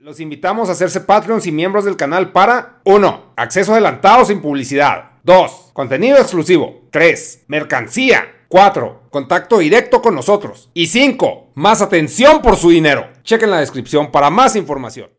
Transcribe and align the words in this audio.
Los 0.00 0.20
invitamos 0.20 0.68
a 0.68 0.72
hacerse 0.72 1.00
Patreons 1.00 1.44
y 1.48 1.50
miembros 1.50 1.84
del 1.84 1.96
canal 1.96 2.30
para 2.30 2.80
1. 2.84 3.32
Acceso 3.34 3.72
adelantado 3.72 4.24
sin 4.24 4.40
publicidad. 4.40 5.10
2. 5.24 5.70
Contenido 5.72 6.18
exclusivo. 6.18 6.86
3. 6.92 7.46
Mercancía. 7.48 8.44
4. 8.46 9.08
Contacto 9.10 9.58
directo 9.58 10.00
con 10.00 10.14
nosotros. 10.14 10.70
Y 10.72 10.86
5. 10.86 11.50
Más 11.56 11.82
atención 11.82 12.42
por 12.42 12.56
su 12.56 12.70
dinero. 12.70 13.08
Chequen 13.24 13.50
la 13.50 13.58
descripción 13.58 14.12
para 14.12 14.30
más 14.30 14.54
información. 14.54 15.10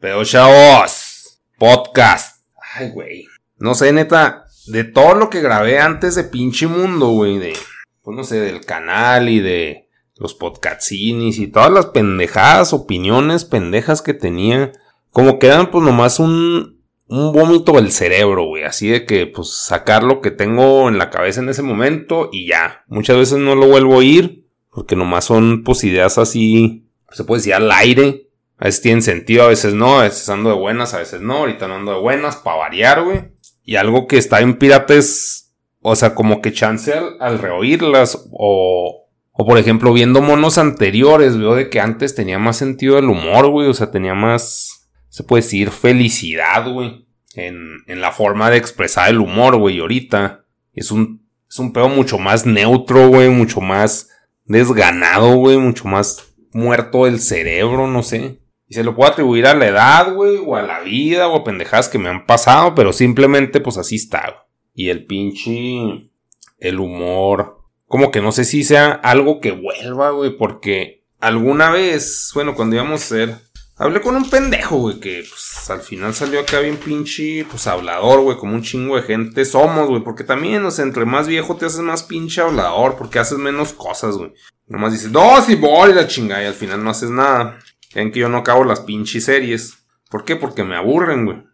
Pero 0.00 0.24
chavos, 0.24 1.40
podcast. 1.56 2.42
Ay, 2.74 2.90
güey. 2.90 3.24
No 3.58 3.76
sé, 3.76 3.92
neta, 3.92 4.46
de 4.66 4.82
todo 4.82 5.14
lo 5.14 5.30
que 5.30 5.40
grabé 5.40 5.78
antes 5.78 6.16
de 6.16 6.24
pinche 6.24 6.66
mundo, 6.66 7.10
güey, 7.10 7.38
de, 7.38 7.56
pues 8.02 8.16
no 8.16 8.24
sé, 8.24 8.40
del 8.40 8.66
canal 8.66 9.28
y 9.28 9.38
de 9.38 9.87
los 10.18 10.34
podcastinis 10.34 11.38
y 11.38 11.48
todas 11.48 11.70
las 11.70 11.86
pendejadas, 11.86 12.72
opiniones 12.72 13.44
pendejas 13.44 14.02
que 14.02 14.14
tenía, 14.14 14.72
como 15.10 15.38
que 15.38 15.46
eran 15.46 15.70
pues 15.70 15.84
nomás 15.84 16.18
un, 16.18 16.78
un 17.06 17.32
vómito 17.32 17.72
del 17.72 17.92
cerebro, 17.92 18.44
güey, 18.44 18.64
así 18.64 18.88
de 18.88 19.06
que 19.06 19.26
pues 19.26 19.50
sacar 19.50 20.02
lo 20.02 20.20
que 20.20 20.30
tengo 20.30 20.88
en 20.88 20.98
la 20.98 21.10
cabeza 21.10 21.40
en 21.40 21.48
ese 21.48 21.62
momento 21.62 22.28
y 22.32 22.46
ya. 22.46 22.84
Muchas 22.88 23.16
veces 23.16 23.38
no 23.38 23.54
lo 23.54 23.68
vuelvo 23.68 23.94
a 23.94 23.98
oír, 23.98 24.46
porque 24.70 24.96
nomás 24.96 25.24
son 25.24 25.64
pues 25.64 25.84
ideas 25.84 26.18
así, 26.18 26.86
se 27.10 27.24
puede 27.24 27.40
decir 27.40 27.54
al 27.54 27.70
aire. 27.72 28.28
A 28.58 28.64
veces 28.64 28.82
tienen 28.82 29.02
sentido, 29.02 29.44
a 29.44 29.48
veces 29.48 29.72
no, 29.74 30.00
a 30.00 30.02
veces 30.02 30.28
ando 30.28 30.50
de 30.50 30.56
buenas, 30.56 30.92
a 30.92 30.98
veces 30.98 31.20
no, 31.20 31.38
ahorita 31.38 31.68
no 31.68 31.76
ando 31.76 31.92
de 31.92 32.00
buenas, 32.00 32.36
para 32.36 32.56
variar, 32.56 33.04
güey. 33.04 33.30
Y 33.62 33.76
algo 33.76 34.08
que 34.08 34.18
está 34.18 34.40
en 34.40 34.58
pirata 34.58 34.94
es, 34.94 35.54
o 35.80 35.94
sea, 35.94 36.14
como 36.16 36.42
que 36.42 36.52
chance 36.52 36.92
al, 36.92 37.16
al 37.20 37.38
reoírlas 37.38 38.28
o, 38.32 39.07
o 39.40 39.46
por 39.46 39.56
ejemplo 39.56 39.92
viendo 39.92 40.20
monos 40.20 40.58
anteriores, 40.58 41.38
veo 41.38 41.54
de 41.54 41.70
que 41.70 41.78
antes 41.78 42.16
tenía 42.16 42.40
más 42.40 42.56
sentido 42.56 42.96
del 42.96 43.08
humor, 43.08 43.46
güey, 43.48 43.68
o 43.68 43.72
sea, 43.74 43.92
tenía 43.92 44.12
más, 44.12 44.90
se 45.10 45.22
puede 45.22 45.42
decir, 45.42 45.70
felicidad, 45.70 46.68
güey, 46.68 47.06
en, 47.34 47.56
en 47.86 48.00
la 48.00 48.10
forma 48.10 48.50
de 48.50 48.56
expresar 48.56 49.10
el 49.10 49.20
humor, 49.20 49.56
güey, 49.56 49.76
y 49.76 49.80
ahorita 49.80 50.44
es 50.72 50.90
un, 50.90 51.24
es 51.48 51.56
un 51.60 51.72
pedo 51.72 51.88
mucho 51.88 52.18
más 52.18 52.46
neutro, 52.46 53.06
güey, 53.06 53.28
mucho 53.28 53.60
más 53.60 54.10
desganado, 54.44 55.36
güey, 55.36 55.56
mucho 55.56 55.86
más 55.86 56.34
muerto 56.52 57.06
el 57.06 57.20
cerebro, 57.20 57.86
no 57.86 58.02
sé. 58.02 58.40
Y 58.66 58.74
se 58.74 58.82
lo 58.82 58.96
puedo 58.96 59.12
atribuir 59.12 59.46
a 59.46 59.54
la 59.54 59.68
edad, 59.68 60.14
güey, 60.14 60.36
o 60.44 60.56
a 60.56 60.62
la 60.62 60.80
vida, 60.80 61.28
o 61.28 61.36
a 61.36 61.44
pendejadas 61.44 61.88
que 61.88 61.98
me 61.98 62.08
han 62.08 62.26
pasado, 62.26 62.74
pero 62.74 62.92
simplemente, 62.92 63.60
pues 63.60 63.78
así 63.78 63.94
está. 63.94 64.22
güey. 64.22 64.42
Y 64.74 64.88
el 64.88 65.06
pinche. 65.06 66.10
El 66.58 66.80
humor. 66.80 67.57
Como 67.88 68.10
que 68.10 68.20
no 68.20 68.32
sé 68.32 68.44
si 68.44 68.64
sea 68.64 68.92
algo 68.92 69.40
que 69.40 69.52
vuelva, 69.52 70.10
güey, 70.10 70.36
porque 70.36 71.04
alguna 71.20 71.70
vez, 71.70 72.30
bueno, 72.34 72.54
cuando 72.54 72.76
íbamos 72.76 73.00
a 73.00 73.04
hacer. 73.04 73.36
Hablé 73.80 74.00
con 74.00 74.16
un 74.16 74.28
pendejo, 74.28 74.76
güey, 74.76 74.98
que 74.98 75.24
pues 75.28 75.70
al 75.70 75.80
final 75.80 76.12
salió 76.12 76.40
acá 76.40 76.58
bien 76.58 76.76
pinche, 76.76 77.46
pues 77.48 77.68
hablador, 77.68 78.22
güey, 78.22 78.36
como 78.36 78.54
un 78.54 78.62
chingo 78.62 78.96
de 78.96 79.02
gente 79.02 79.44
somos, 79.44 79.88
güey, 79.88 80.02
porque 80.02 80.24
también, 80.24 80.64
o 80.64 80.70
sea, 80.72 80.84
entre 80.84 81.04
más 81.04 81.28
viejo 81.28 81.54
te 81.54 81.66
haces 81.66 81.80
más 81.80 82.02
pinche 82.02 82.40
hablador, 82.40 82.96
porque 82.96 83.20
haces 83.20 83.38
menos 83.38 83.72
cosas, 83.72 84.16
güey. 84.16 84.32
Nomás 84.66 84.92
dices, 84.92 85.12
no, 85.12 85.40
sí, 85.42 85.54
voy, 85.54 85.94
la 85.94 86.08
chingada, 86.08 86.42
y 86.42 86.46
al 86.46 86.54
final 86.54 86.82
no 86.82 86.90
haces 86.90 87.10
nada. 87.10 87.58
Ven 87.94 88.10
que 88.10 88.20
yo 88.20 88.28
no 88.28 88.38
acabo 88.38 88.64
las 88.64 88.80
pinches 88.80 89.24
series. 89.24 89.78
¿Por 90.10 90.24
qué? 90.24 90.36
Porque 90.36 90.64
me 90.64 90.76
aburren, 90.76 91.24
güey. 91.24 91.44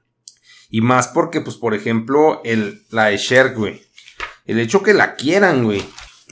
Y 0.70 0.80
más 0.80 1.08
porque, 1.08 1.40
pues, 1.40 1.56
por 1.56 1.74
ejemplo, 1.74 2.40
el, 2.44 2.84
la 2.90 3.06
de 3.06 3.18
Sherk, 3.18 3.56
güey. 3.56 3.82
El 4.46 4.58
hecho 4.58 4.82
que 4.82 4.94
la 4.94 5.14
quieran, 5.14 5.64
güey. 5.64 5.84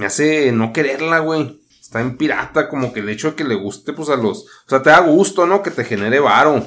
Me 0.03 0.07
hace 0.07 0.51
no 0.51 0.73
quererla, 0.73 1.21
güey. 1.21 1.61
Está 1.81 2.01
en 2.01 2.17
pirata, 2.17 2.69
como 2.69 2.93
que 2.93 2.99
el 2.99 3.09
hecho 3.09 3.31
de 3.31 3.37
que 3.37 3.45
le 3.45 3.55
guste, 3.55 3.93
pues, 3.93 4.09
a 4.09 4.17
los... 4.17 4.41
O 4.41 4.69
sea, 4.69 4.83
te 4.83 4.91
da 4.91 4.99
gusto, 4.99 5.47
¿no? 5.47 5.63
Que 5.63 5.71
te 5.71 5.85
genere 5.85 6.19
varo. 6.19 6.67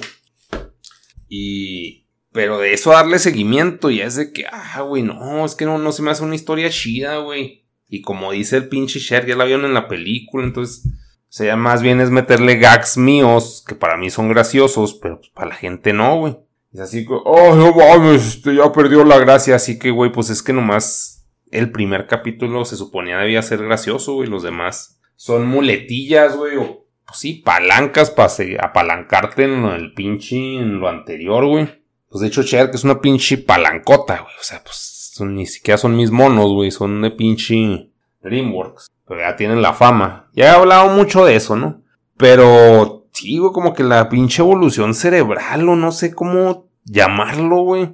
Y... 1.27 2.07
Pero 2.31 2.59
de 2.59 2.73
eso 2.73 2.91
darle 2.91 3.19
seguimiento 3.19 3.89
y 3.89 3.99
es 3.99 4.15
de 4.15 4.31
que, 4.31 4.45
ah, 4.49 4.79
güey, 4.83 5.03
no, 5.03 5.45
es 5.45 5.55
que 5.55 5.65
no, 5.65 5.77
no 5.77 5.91
se 5.91 6.01
me 6.01 6.11
hace 6.11 6.23
una 6.23 6.35
historia 6.35 6.69
chida, 6.69 7.17
güey. 7.17 7.65
Y 7.89 8.03
como 8.03 8.31
dice 8.31 8.55
el 8.55 8.69
pinche 8.69 8.99
Sherk, 8.99 9.27
ya 9.27 9.35
la 9.35 9.43
vieron 9.43 9.65
en 9.65 9.73
la 9.73 9.89
película, 9.89 10.45
entonces... 10.45 10.85
O 10.85 11.37
sea, 11.37 11.57
más 11.57 11.81
bien 11.81 11.99
es 11.99 12.09
meterle 12.09 12.55
gags 12.55 12.97
míos, 12.97 13.65
que 13.67 13.75
para 13.75 13.97
mí 13.97 14.09
son 14.09 14.29
graciosos, 14.29 14.93
pero 14.93 15.17
pues, 15.17 15.29
para 15.31 15.49
la 15.49 15.55
gente 15.55 15.91
no, 15.91 16.19
güey. 16.19 16.37
Es 16.71 16.79
así 16.79 17.05
que, 17.05 17.11
oh, 17.11 17.53
no 17.53 17.73
mames, 17.73 18.25
este 18.25 18.55
ya 18.55 18.71
perdió 18.71 19.03
la 19.03 19.19
gracia. 19.19 19.55
Así 19.55 19.77
que, 19.77 19.91
güey, 19.91 20.13
pues 20.13 20.29
es 20.29 20.41
que 20.41 20.53
nomás 20.53 21.14
el 21.51 21.71
primer 21.71 22.07
capítulo 22.07 22.65
se 22.65 22.75
suponía 22.75 23.17
debía 23.19 23.41
ser 23.41 23.63
gracioso, 23.63 24.13
güey. 24.15 24.29
Los 24.29 24.43
demás 24.43 24.99
son 25.15 25.47
muletillas, 25.47 26.35
güey, 26.35 26.57
o, 26.57 26.85
pues 27.05 27.19
sí, 27.19 27.35
palancas 27.45 28.11
para 28.11 28.29
apalancarte 28.61 29.43
en 29.43 29.63
del 29.63 29.93
pinche, 29.93 30.35
en 30.57 30.79
lo 30.79 30.87
anterior, 30.89 31.45
güey. 31.45 31.67
Pues 32.09 32.21
de 32.21 32.27
hecho, 32.27 32.43
Cher, 32.43 32.69
que 32.69 32.77
es 32.77 32.83
una 32.83 33.01
pinche 33.01 33.37
palancota, 33.37 34.21
güey. 34.21 34.33
O 34.39 34.43
sea, 34.43 34.61
pues 34.63 35.11
son- 35.13 35.35
ni 35.35 35.45
siquiera 35.45 35.77
son 35.77 35.95
mis 35.95 36.11
monos, 36.11 36.51
güey. 36.51 36.71
Son 36.71 37.01
de 37.01 37.11
pinche 37.11 37.89
DreamWorks. 38.21 38.87
Pero 39.07 39.19
ya 39.21 39.35
tienen 39.35 39.61
la 39.61 39.73
fama. 39.73 40.29
Ya 40.33 40.45
he 40.45 40.49
hablado 40.55 40.89
mucho 40.89 41.25
de 41.25 41.35
eso, 41.35 41.55
¿no? 41.55 41.83
Pero 42.17 43.07
sí, 43.11 43.37
güey, 43.37 43.51
como 43.53 43.73
que 43.73 43.83
la 43.83 44.09
pinche 44.09 44.41
evolución 44.41 44.93
cerebral, 44.95 45.67
o 45.69 45.75
no 45.75 45.91
sé 45.91 46.13
cómo 46.13 46.69
llamarlo, 46.85 47.57
güey. 47.63 47.93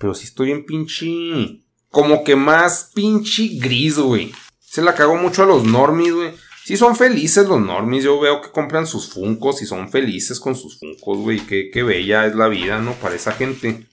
Pero 0.00 0.14
sí 0.14 0.24
estoy 0.24 0.52
en 0.52 0.64
pinche. 0.64 1.60
Como 1.96 2.24
que 2.24 2.36
más 2.36 2.90
pinche 2.94 3.48
gris, 3.54 3.96
güey. 3.96 4.30
Se 4.60 4.82
la 4.82 4.94
cago 4.94 5.16
mucho 5.16 5.44
a 5.44 5.46
los 5.46 5.64
normies, 5.64 6.12
güey. 6.12 6.30
Sí 6.62 6.76
son 6.76 6.94
felices 6.94 7.48
los 7.48 7.58
normies. 7.58 8.04
Yo 8.04 8.20
veo 8.20 8.42
que 8.42 8.50
compran 8.50 8.86
sus 8.86 9.08
funcos 9.08 9.62
y 9.62 9.66
son 9.66 9.88
felices 9.88 10.38
con 10.38 10.54
sus 10.54 10.78
funcos, 10.78 11.16
güey. 11.20 11.40
Qué, 11.46 11.70
qué 11.72 11.82
bella 11.82 12.26
es 12.26 12.34
la 12.34 12.48
vida, 12.48 12.80
¿no? 12.80 12.92
Para 12.92 13.14
esa 13.14 13.32
gente. 13.32 13.86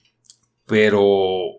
Pero 0.66 1.00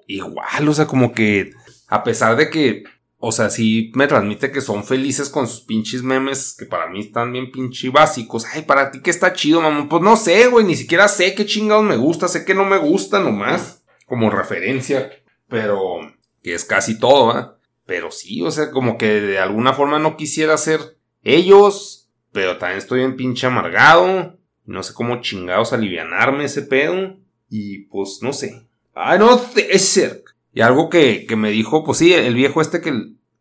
igual, 0.06 0.70
o 0.70 0.74
sea, 0.76 0.86
como 0.86 1.14
que 1.14 1.50
a 1.88 2.04
pesar 2.04 2.36
de 2.36 2.52
que 2.52 2.84
o 3.18 3.32
sea, 3.32 3.50
sí 3.50 3.92
me 3.96 4.06
transmite 4.06 4.52
que 4.52 4.62
son 4.62 4.84
felices 4.84 5.30
con 5.30 5.48
sus 5.48 5.62
pinches 5.62 6.04
memes, 6.04 6.56
que 6.60 6.68
para 6.68 6.92
mí 6.92 7.00
están 7.00 7.32
bien 7.32 7.52
pinche 7.52 7.90
básicos. 7.90 8.46
Ay, 8.54 8.62
para 8.62 8.92
ti 8.92 9.02
que 9.02 9.10
está 9.10 9.34
chido, 9.34 9.62
mamá. 9.62 9.90
Pues 9.90 10.04
no 10.04 10.16
sé, 10.16 10.46
güey, 10.46 10.64
ni 10.64 10.76
siquiera 10.76 11.08
sé 11.08 11.34
qué 11.34 11.44
chingados 11.48 11.84
me 11.84 11.98
gusta, 11.98 12.28
sé 12.28 12.46
que 12.46 12.54
no 12.54 12.66
me 12.66 12.78
gusta 12.78 13.20
nomás, 13.20 13.84
como 14.06 14.30
referencia. 14.30 15.10
Pero, 15.48 16.02
que 16.46 16.54
es 16.54 16.64
casi 16.64 17.00
todo, 17.00 17.40
¿eh? 17.40 17.48
Pero 17.88 18.12
sí, 18.12 18.44
o 18.44 18.52
sea, 18.52 18.70
como 18.70 19.00
que 19.00 19.20
de 19.20 19.40
alguna 19.40 19.74
forma 19.74 19.98
no 19.98 20.16
quisiera 20.16 20.56
ser 20.58 20.80
ellos, 21.24 22.12
pero 22.32 22.60
también 22.60 22.78
estoy 22.78 23.02
en 23.02 23.16
pinche 23.16 23.48
amargado. 23.48 24.38
No 24.64 24.84
sé 24.84 24.94
cómo 24.94 25.22
chingados 25.22 25.74
alivianarme 25.74 26.46
ese 26.46 26.62
pedo. 26.62 27.18
Y 27.50 27.86
pues 27.86 28.20
no 28.22 28.32
sé. 28.32 28.68
Ah, 28.94 29.18
no, 29.18 29.42
ser. 29.80 30.24
Y 30.54 30.62
algo 30.62 30.88
que, 30.88 31.26
que 31.26 31.36
me 31.36 31.50
dijo, 31.50 31.84
pues 31.84 31.98
sí, 31.98 32.14
el 32.14 32.36
viejo 32.36 32.62
este 32.62 32.80
que, 32.80 32.94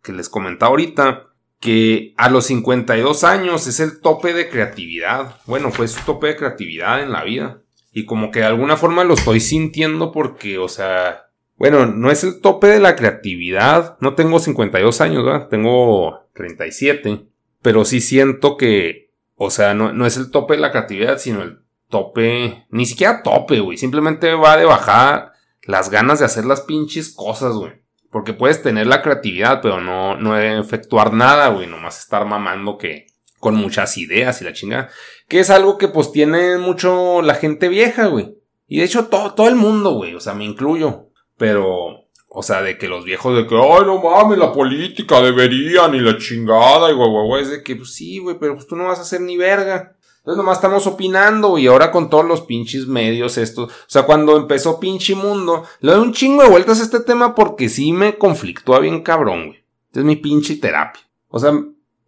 que 0.02 0.12
les 0.14 0.30
comentaba 0.30 0.70
ahorita, 0.70 1.26
que 1.60 2.14
a 2.16 2.30
los 2.30 2.46
52 2.46 3.22
años 3.22 3.66
es 3.66 3.80
el 3.80 4.00
tope 4.00 4.32
de 4.32 4.48
creatividad. 4.48 5.42
Bueno, 5.44 5.70
fue 5.72 5.88
su 5.88 6.02
tope 6.06 6.28
de 6.28 6.36
creatividad 6.36 7.02
en 7.02 7.12
la 7.12 7.22
vida. 7.22 7.60
Y 7.92 8.06
como 8.06 8.30
que 8.30 8.38
de 8.38 8.46
alguna 8.46 8.78
forma 8.78 9.04
lo 9.04 9.12
estoy 9.12 9.40
sintiendo 9.40 10.10
porque, 10.10 10.56
o 10.56 10.68
sea, 10.68 11.23
bueno, 11.56 11.86
no 11.86 12.10
es 12.10 12.24
el 12.24 12.40
tope 12.40 12.66
de 12.66 12.80
la 12.80 12.96
creatividad. 12.96 13.96
No 14.00 14.14
tengo 14.14 14.38
52 14.38 15.00
años, 15.00 15.24
¿verdad? 15.24 15.48
Tengo 15.48 16.26
37. 16.34 17.26
Pero 17.62 17.84
sí 17.84 18.00
siento 18.00 18.56
que, 18.56 19.12
o 19.36 19.50
sea, 19.50 19.74
no, 19.74 19.92
no 19.92 20.06
es 20.06 20.16
el 20.16 20.30
tope 20.30 20.54
de 20.54 20.60
la 20.60 20.72
creatividad, 20.72 21.18
sino 21.18 21.42
el 21.42 21.60
tope, 21.88 22.66
ni 22.70 22.86
siquiera 22.86 23.22
tope, 23.22 23.60
güey. 23.60 23.78
Simplemente 23.78 24.34
va 24.34 24.56
de 24.56 24.64
bajar 24.64 25.32
las 25.62 25.90
ganas 25.90 26.18
de 26.18 26.24
hacer 26.24 26.44
las 26.44 26.60
pinches 26.62 27.14
cosas, 27.14 27.54
güey. 27.54 27.72
Porque 28.10 28.32
puedes 28.32 28.62
tener 28.62 28.86
la 28.86 29.02
creatividad, 29.02 29.60
pero 29.62 29.80
no, 29.80 30.16
no 30.16 30.38
efectuar 30.38 31.12
nada, 31.12 31.48
güey. 31.48 31.66
Nomás 31.66 32.00
estar 32.00 32.24
mamando 32.26 32.78
que 32.78 33.06
con 33.38 33.54
muchas 33.54 33.96
ideas 33.98 34.40
y 34.40 34.44
la 34.44 34.52
chingada. 34.52 34.90
Que 35.28 35.40
es 35.40 35.50
algo 35.50 35.78
que 35.78 35.88
pues 35.88 36.12
tiene 36.12 36.58
mucho 36.58 37.22
la 37.22 37.34
gente 37.34 37.68
vieja, 37.68 38.06
güey. 38.06 38.36
Y 38.66 38.78
de 38.78 38.84
hecho 38.84 39.06
todo, 39.06 39.34
todo 39.34 39.48
el 39.48 39.56
mundo, 39.56 39.94
güey. 39.94 40.14
O 40.14 40.20
sea, 40.20 40.34
me 40.34 40.44
incluyo. 40.44 41.10
Pero, 41.36 42.06
o 42.28 42.42
sea, 42.42 42.62
de 42.62 42.78
que 42.78 42.88
los 42.88 43.04
viejos 43.04 43.36
de 43.36 43.46
que, 43.46 43.54
ay, 43.54 43.82
no 43.86 44.02
mames, 44.02 44.38
la 44.38 44.52
política 44.52 45.20
deberían 45.20 45.94
y 45.94 46.00
la 46.00 46.18
chingada 46.18 46.90
y 46.90 46.94
guay, 46.94 47.42
es 47.42 47.50
de 47.50 47.62
que, 47.62 47.76
pues 47.76 47.94
sí, 47.94 48.18
güey, 48.18 48.36
pero 48.38 48.54
pues 48.54 48.66
tú 48.66 48.76
no 48.76 48.84
vas 48.84 48.98
a 48.98 49.02
hacer 49.02 49.20
ni 49.20 49.36
verga. 49.36 49.96
Entonces 50.24 50.38
nomás 50.38 50.56
estamos 50.56 50.86
opinando 50.86 51.58
y 51.58 51.66
ahora 51.66 51.90
con 51.90 52.08
todos 52.08 52.24
los 52.24 52.40
pinches 52.40 52.86
medios 52.86 53.36
estos. 53.36 53.70
O 53.70 53.74
sea, 53.86 54.04
cuando 54.04 54.38
empezó 54.38 54.80
pinche 54.80 55.14
mundo, 55.14 55.64
le 55.80 55.92
doy 55.92 56.00
un 56.00 56.14
chingo 56.14 56.42
de 56.42 56.48
vueltas 56.48 56.80
a 56.80 56.84
este 56.84 57.00
tema 57.00 57.34
porque 57.34 57.68
sí 57.68 57.92
me 57.92 58.16
conflictúa 58.16 58.78
bien 58.78 59.02
cabrón, 59.02 59.48
güey. 59.48 59.64
Es 59.92 60.02
mi 60.02 60.16
pinche 60.16 60.56
terapia. 60.56 61.02
O 61.28 61.38
sea, 61.38 61.52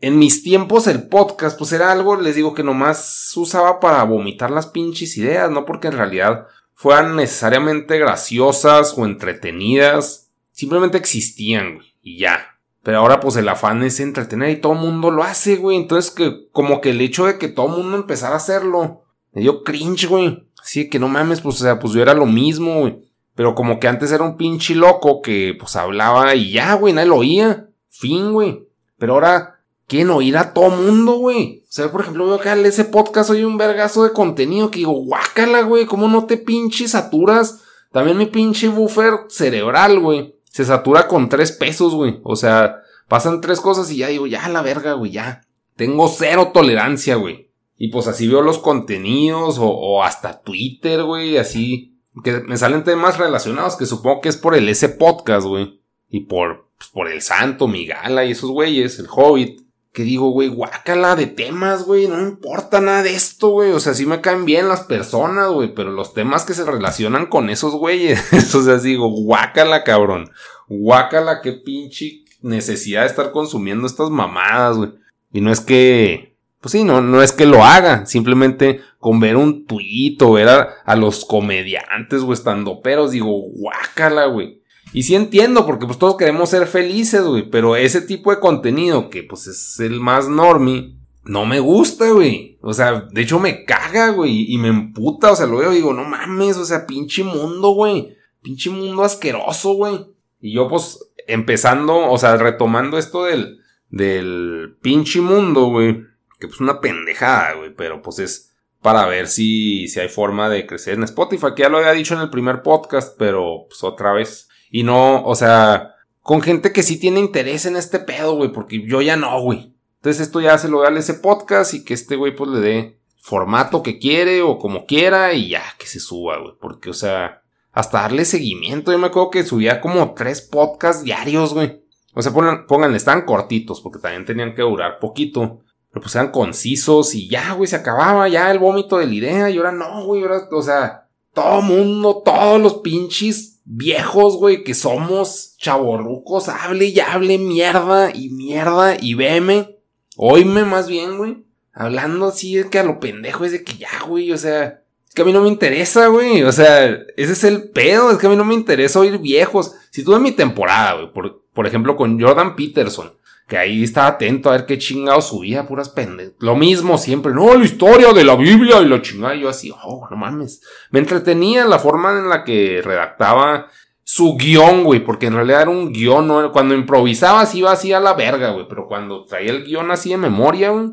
en 0.01 0.19
mis 0.19 0.43
tiempos 0.43 0.87
el 0.87 1.09
podcast 1.09 1.59
pues 1.59 1.73
era 1.73 1.93
algo, 1.93 2.17
les 2.17 2.37
digo 2.37 2.55
que 2.55 2.63
nomás 2.63 3.33
usaba 3.37 3.81
para 3.81 4.03
vomitar 4.05 4.51
las 4.51 4.67
pinches 4.67 5.19
ideas, 5.19 5.51
no 5.51 5.67
porque 5.67 5.89
en 5.89 5.99
realidad 5.99 6.47
fueran 6.77 7.17
necesariamente 7.17 7.99
graciosas 7.99 8.95
o 8.97 9.05
entretenidas. 9.05 10.31
Simplemente 10.53 10.99
existían, 10.99 11.77
güey. 11.77 11.95
Y 12.03 12.19
ya. 12.19 12.59
Pero 12.85 12.99
ahora 12.99 13.19
pues 13.19 13.35
el 13.35 13.49
afán 13.49 13.83
es 13.83 13.99
entretener 13.99 14.51
y 14.51 14.61
todo 14.61 14.75
el 14.75 14.79
mundo 14.79 15.11
lo 15.11 15.25
hace, 15.25 15.57
güey. 15.57 15.77
Entonces 15.77 16.13
que 16.13 16.49
como 16.53 16.81
que 16.81 16.91
el 16.91 17.01
hecho 17.01 17.27
de 17.27 17.39
que 17.39 17.49
todo 17.49 17.67
el 17.67 17.83
mundo 17.83 17.97
empezara 17.97 18.35
a 18.35 18.37
hacerlo, 18.37 19.03
me 19.33 19.43
dio 19.43 19.65
cringe, 19.65 20.07
güey. 20.07 20.47
Así 20.63 20.89
que 20.89 21.01
no 21.01 21.09
mames, 21.09 21.41
pues 21.41 21.57
o 21.57 21.65
sea, 21.65 21.81
pues 21.81 21.93
yo 21.93 22.03
era 22.03 22.15
lo 22.15 22.27
mismo, 22.27 22.81
güey. 22.81 22.99
Pero 23.35 23.55
como 23.55 23.81
que 23.81 23.89
antes 23.89 24.13
era 24.13 24.23
un 24.23 24.37
pinche 24.37 24.75
loco 24.75 25.21
que 25.21 25.57
pues 25.59 25.75
hablaba 25.77 26.35
y 26.35 26.53
ya, 26.53 26.75
güey, 26.75 26.93
nadie 26.95 27.09
lo 27.09 27.17
oía. 27.17 27.69
Fin, 27.89 28.33
güey. 28.33 28.69
Pero 28.99 29.15
ahora 29.15 29.56
quieren 29.87 30.11
oír 30.11 30.37
a 30.37 30.53
todo 30.53 30.71
mundo, 30.71 31.19
güey. 31.19 31.63
O 31.69 31.73
sea, 31.73 31.91
por 31.91 32.01
ejemplo, 32.01 32.27
veo 32.27 32.41
que 32.41 32.69
ese 32.69 32.85
podcast 32.85 33.31
oye 33.31 33.45
un 33.45 33.59
vergazo 33.59 34.05
de 34.05 34.13
contenido 34.13 34.71
que 34.71 34.79
digo, 34.81 34.93
guácala, 34.93 35.63
güey, 35.63 35.87
¿cómo 35.87 36.09
no 36.09 36.27
te 36.27 36.37
pinches 36.37 36.93
saturas? 36.93 37.63
También 37.93 38.19
mi 38.19 38.27
pinche 38.27 38.69
buffer 38.69 39.27
cerebral, 39.29 40.01
güey 40.01 40.37
se 40.57 40.65
satura 40.65 41.07
con 41.07 41.29
tres 41.29 41.53
pesos, 41.53 41.95
güey. 41.95 42.19
O 42.23 42.35
sea, 42.35 42.81
pasan 43.09 43.43
tres 43.43 43.61
cosas 43.61 43.91
y 43.91 43.99
ya 43.99 44.09
digo, 44.09 44.27
ya 44.27 44.49
la 44.49 44.63
verga, 44.63 44.95
güey, 44.95 45.11
ya. 45.11 45.43
Tengo 45.77 46.09
cero 46.09 46.51
tolerancia, 46.55 47.17
güey. 47.17 47.51
Y 47.77 47.89
pues 47.89 48.07
así 48.07 48.27
veo 48.27 48.41
los 48.41 48.59
contenidos 48.59 49.59
o, 49.61 50.03
hasta 50.03 50.41
Twitter, 50.41 51.03
güey, 51.03 51.37
así. 51.37 51.99
Que 52.25 52.41
me 52.41 52.57
salen 52.57 52.85
temas 52.85 53.19
relacionados 53.19 53.77
que 53.77 53.85
supongo 53.85 54.23
que 54.23 54.31
es 54.31 54.39
por 54.39 54.55
el 54.55 54.67
ese 54.71 54.89
podcast, 54.89 55.47
güey. 55.47 55.83
Y 56.09 56.21
por, 56.21 56.71
pues, 56.79 56.89
por 56.89 57.09
el 57.09 57.21
Santo, 57.21 57.69
Migala 57.69 58.25
y 58.25 58.31
esos 58.31 58.51
güeyes, 58.51 58.99
el 58.99 59.09
Hobbit 59.11 59.61
que 59.97 60.03
digo, 60.03 60.29
güey, 60.29 60.49
guácala 60.49 61.17
de 61.17 61.27
temas, 61.27 61.85
güey, 61.85 62.07
no 62.07 62.21
importa 62.21 62.83
nada 62.83 63.03
de 63.03 63.15
esto, 63.15 63.49
güey. 63.49 63.71
O 63.73 63.81
sea, 63.81 63.95
sí 63.95 64.05
me 64.05 64.21
caen 64.21 64.45
bien 64.45 64.69
las 64.69 64.83
personas, 64.83 65.49
güey, 65.49 65.75
pero 65.75 65.91
los 65.91 66.13
temas 66.13 66.45
que 66.45 66.53
se 66.53 66.67
relacionan 66.67 67.25
con 67.25 67.49
esos 67.49 67.73
güeyes, 67.73 68.21
o 68.55 68.63
sea, 68.63 68.77
digo, 68.77 69.09
guácala, 69.09 69.85
cabrón. 69.85 70.31
Guácala, 70.69 71.41
qué 71.41 71.53
pinche 71.53 72.25
necesidad 72.43 73.01
de 73.01 73.07
estar 73.07 73.33
consumiendo 73.33 73.87
estas 73.87 74.11
mamadas, 74.11 74.77
güey. 74.77 74.91
Y 75.33 75.41
no 75.41 75.51
es 75.51 75.61
que, 75.61 76.37
pues 76.61 76.73
sí, 76.73 76.85
no, 76.85 77.01
no 77.01 77.23
es 77.23 77.33
que 77.33 77.47
lo 77.47 77.65
haga, 77.65 78.05
simplemente 78.05 78.83
con 78.99 79.19
ver 79.19 79.39
un 79.39 79.65
tuito, 79.65 80.33
ver 80.33 80.51
a, 80.51 80.75
a 80.85 80.95
los 80.95 81.25
comediantes, 81.25 82.21
güey, 82.21 82.35
estando 82.35 82.83
peros, 82.83 83.13
digo, 83.13 83.33
guácala, 83.33 84.27
güey. 84.27 84.61
Y 84.97 85.03
sí 85.03 85.15
entiendo, 85.15 85.67
porque 85.67 85.85
pues 85.85 85.99
todos 85.99 86.17
queremos 86.17 86.49
ser 86.49 86.67
felices, 86.67 87.21
güey. 87.21 87.51
Pero 87.51 87.77
ese 87.77 88.01
tipo 88.01 88.31
de 88.31 88.41
contenido, 88.41 89.11
que 89.11 89.25
pues 89.25 89.47
es 89.47 89.79
el 89.79 90.01
más 90.01 90.27
normie, 90.27 90.97
no 91.23 91.45
me 91.45 91.61
gusta, 91.61 92.09
güey. 92.13 92.57
O 92.63 92.73
sea, 92.73 93.07
de 93.11 93.21
hecho 93.21 93.39
me 93.39 93.67
caga, 93.67 94.09
güey. 94.09 94.51
Y 94.51 94.57
me 94.57 94.69
emputa, 94.69 95.33
o 95.33 95.37
sea, 95.37 95.45
lo 95.45 95.59
veo 95.59 95.71
y 95.73 95.77
digo, 95.77 95.93
no 95.93 96.05
mames, 96.05 96.57
o 96.57 96.65
sea, 96.65 96.87
pinche 96.87 97.23
mundo, 97.25 97.73
güey. 97.73 98.17
Pinche 98.41 98.71
mundo 98.71 99.03
asqueroso, 99.03 99.75
güey. 99.75 100.07
Y 100.41 100.55
yo 100.55 100.67
pues 100.67 100.99
empezando, 101.27 102.11
o 102.11 102.17
sea, 102.17 102.39
retomando 102.39 102.97
esto 102.97 103.25
del, 103.25 103.61
del 103.91 104.79
pinche 104.81 105.21
mundo, 105.21 105.67
güey. 105.67 106.05
Que 106.41 106.49
pues 106.49 106.59
una 106.59 106.81
pendejada, 106.81 107.53
güey. 107.53 107.75
Pero 107.77 108.01
pues 108.01 108.19
es 108.19 108.55
para 108.81 109.05
ver 109.05 109.29
si, 109.29 109.89
si 109.89 110.01
hay 110.01 110.09
forma 110.09 110.49
de 110.49 110.67
crecer 110.67 110.95
en 110.95 111.03
Spotify. 111.03 111.49
Que 111.55 111.65
ya 111.65 111.69
lo 111.69 111.77
había 111.77 111.93
dicho 111.93 112.15
en 112.15 112.23
el 112.23 112.31
primer 112.31 112.63
podcast, 112.63 113.15
pero 113.19 113.67
pues 113.69 113.85
otra 113.85 114.15
vez 114.15 114.49
y 114.71 114.83
no, 114.83 115.25
o 115.25 115.35
sea, 115.35 115.95
con 116.23 116.43
gente 116.43 116.73
que 116.73 116.83
sí 116.83 116.99
tiene 116.99 117.21
interés 117.21 117.67
en 117.67 117.77
este 117.77 117.99
pedo, 117.99 118.35
güey, 118.37 118.53
porque 118.53 118.85
yo 118.87 119.01
ya 119.01 119.17
no, 119.17 119.41
güey. 119.41 119.75
Entonces 119.97 120.27
esto 120.27 120.41
ya 120.41 120.59
se 120.59 120.69
lo 120.69 120.83
da 120.83 120.89
a 120.89 120.99
ese 120.99 121.15
podcast 121.15 121.75
y 121.75 121.85
que 121.85 121.95
este 121.95 122.17
güey 122.17 122.35
pues 122.35 122.51
le 122.51 122.61
dé 122.61 123.01
formato 123.21 123.83
que 123.83 123.99
quiere 123.99 124.43
o 124.43 124.59
como 124.59 124.87
quiera 124.87 125.33
y 125.33 125.49
ya 125.49 125.65
que 125.79 125.87
se 125.87 125.99
suba, 125.99 126.39
güey. 126.39 126.55
Porque, 126.61 126.91
o 126.91 126.95
sea, 126.95 127.43
hasta 127.73 128.03
darle 128.03 128.25
seguimiento. 128.25 128.93
Yo 128.93 128.99
me 128.99 129.09
acuerdo 129.09 129.31
que 129.31 129.45
subía 129.45 129.81
como 129.81 130.15
tres 130.15 130.43
podcasts 130.43 131.03
diarios, 131.03 131.55
güey. 131.55 131.83
O 132.15 132.23
sea, 132.23 132.33
pongan, 132.33 132.67
pónganle, 132.67 132.97
estaban 132.97 133.25
cortitos 133.25 133.81
porque 133.81 133.99
también 133.99 134.25
tenían 134.25 134.55
que 134.55 134.63
durar 134.63 134.99
poquito. 134.99 135.61
Pero 135.91 136.03
pues 136.03 136.15
eran 136.15 136.31
concisos 136.31 137.15
y 137.15 137.29
ya, 137.29 137.55
güey, 137.55 137.67
se 137.67 137.77
acababa 137.77 138.29
ya 138.29 138.51
el 138.51 138.59
vómito 138.59 138.99
de 138.99 139.07
la 139.07 139.15
idea. 139.15 139.51
Y 139.51 139.57
ahora 139.59 139.73
no, 139.73 140.05
güey, 140.05 140.23
ahora, 140.23 140.49
o 140.51 140.63
sea, 140.63 141.09
todo 141.35 141.63
mundo, 141.63 142.23
todos 142.25 142.61
los 142.61 142.75
pinches 142.79 143.56
viejos, 143.67 144.37
güey, 144.37 144.63
que 144.65 144.75
somos 144.75 145.57
chavorrucos, 145.59 146.49
hable 146.49 146.87
y 146.87 147.01
hable 147.01 147.37
mierda 147.37 148.11
y 148.15 148.31
mierda 148.31 148.97
y 148.99 149.15
veme, 149.15 149.77
oíme 150.17 150.65
más 150.65 150.89
bien, 150.89 151.19
güey, 151.19 151.45
hablando 151.73 152.27
así 152.27 152.55
de 152.55 152.71
que 152.71 152.79
a 152.79 152.85
lo 152.85 153.01
pendejo 153.01 153.45
es 153.45 153.53
de 153.53 153.65
que 153.65 153.77
ya, 153.77 153.91
güey, 154.07 154.33
o 154.33 154.39
sea, 154.39 154.83
es 155.07 155.15
que 155.15 155.23
a 155.23 155.25
mí 155.25 155.33
no 155.33 155.43
me 155.43 155.49
interesa, 155.49 156.07
güey, 156.07 156.45
o 156.45 156.53
sea, 156.53 156.87
ese 157.17 157.33
es 157.33 157.45
el 157.45 157.71
pedo, 157.71 158.13
es 158.13 158.19
que 158.19 158.29
a 158.29 158.31
mí 158.31 158.37
no 158.37 158.45
me 158.45 158.55
interesa 158.55 159.01
oír 159.01 159.19
viejos. 159.19 159.75
Si 159.91 160.05
tuve 160.05 160.21
mi 160.21 160.31
temporada, 160.31 160.95
güey, 160.95 161.13
por, 161.13 161.43
por 161.53 161.67
ejemplo, 161.67 161.97
con 161.97 162.21
Jordan 162.21 162.55
Peterson, 162.55 163.13
que 163.47 163.57
ahí 163.57 163.85
estaba 163.85 164.09
atento 164.09 164.49
a 164.49 164.53
ver 164.53 164.67
qué 164.67 164.77
chingado 164.79 165.21
subía, 165.21 165.67
puras 165.67 165.89
pendejas. 165.89 166.35
Lo 166.41 166.57
mismo 166.57 166.99
siempre, 166.99 167.33
no, 167.33 167.55
la 167.55 167.65
historia 167.65 168.13
de 168.13 168.25
la 168.25 168.35
Biblia 168.35 168.81
y 168.81 168.87
la 168.87 169.01
chingada. 169.01 169.37
Y 169.37 169.43
yo 169.43 169.49
así, 169.49 169.73
oh, 169.85 170.07
no 170.11 170.17
mames. 170.17 170.63
Me 170.91 170.99
entretenía 170.99 171.65
la 171.65 171.79
forma 171.79 172.19
en 172.19 172.29
la 172.29 172.43
que 172.43 172.81
redactaba 172.83 173.69
su 174.03 174.37
guion, 174.37 174.85
güey, 174.85 175.01
porque 175.01 175.27
en 175.27 175.35
realidad 175.35 175.63
era 175.63 175.71
un 175.71 175.93
guion, 175.93 176.27
¿no? 176.27 176.53
Cuando 176.53 176.75
improvisaba 176.75 177.41
así 177.41 177.59
iba 177.59 177.73
así 177.73 177.93
a 177.93 178.01
la 178.01 178.15
verga, 178.15 178.51
güey, 178.51 178.67
pero 178.69 178.87
cuando 178.87 179.25
traía 179.25 179.51
el 179.51 179.65
guion 179.65 179.91
así 179.91 180.11
de 180.11 180.17
memoria, 180.17 180.71
güey, 180.71 180.91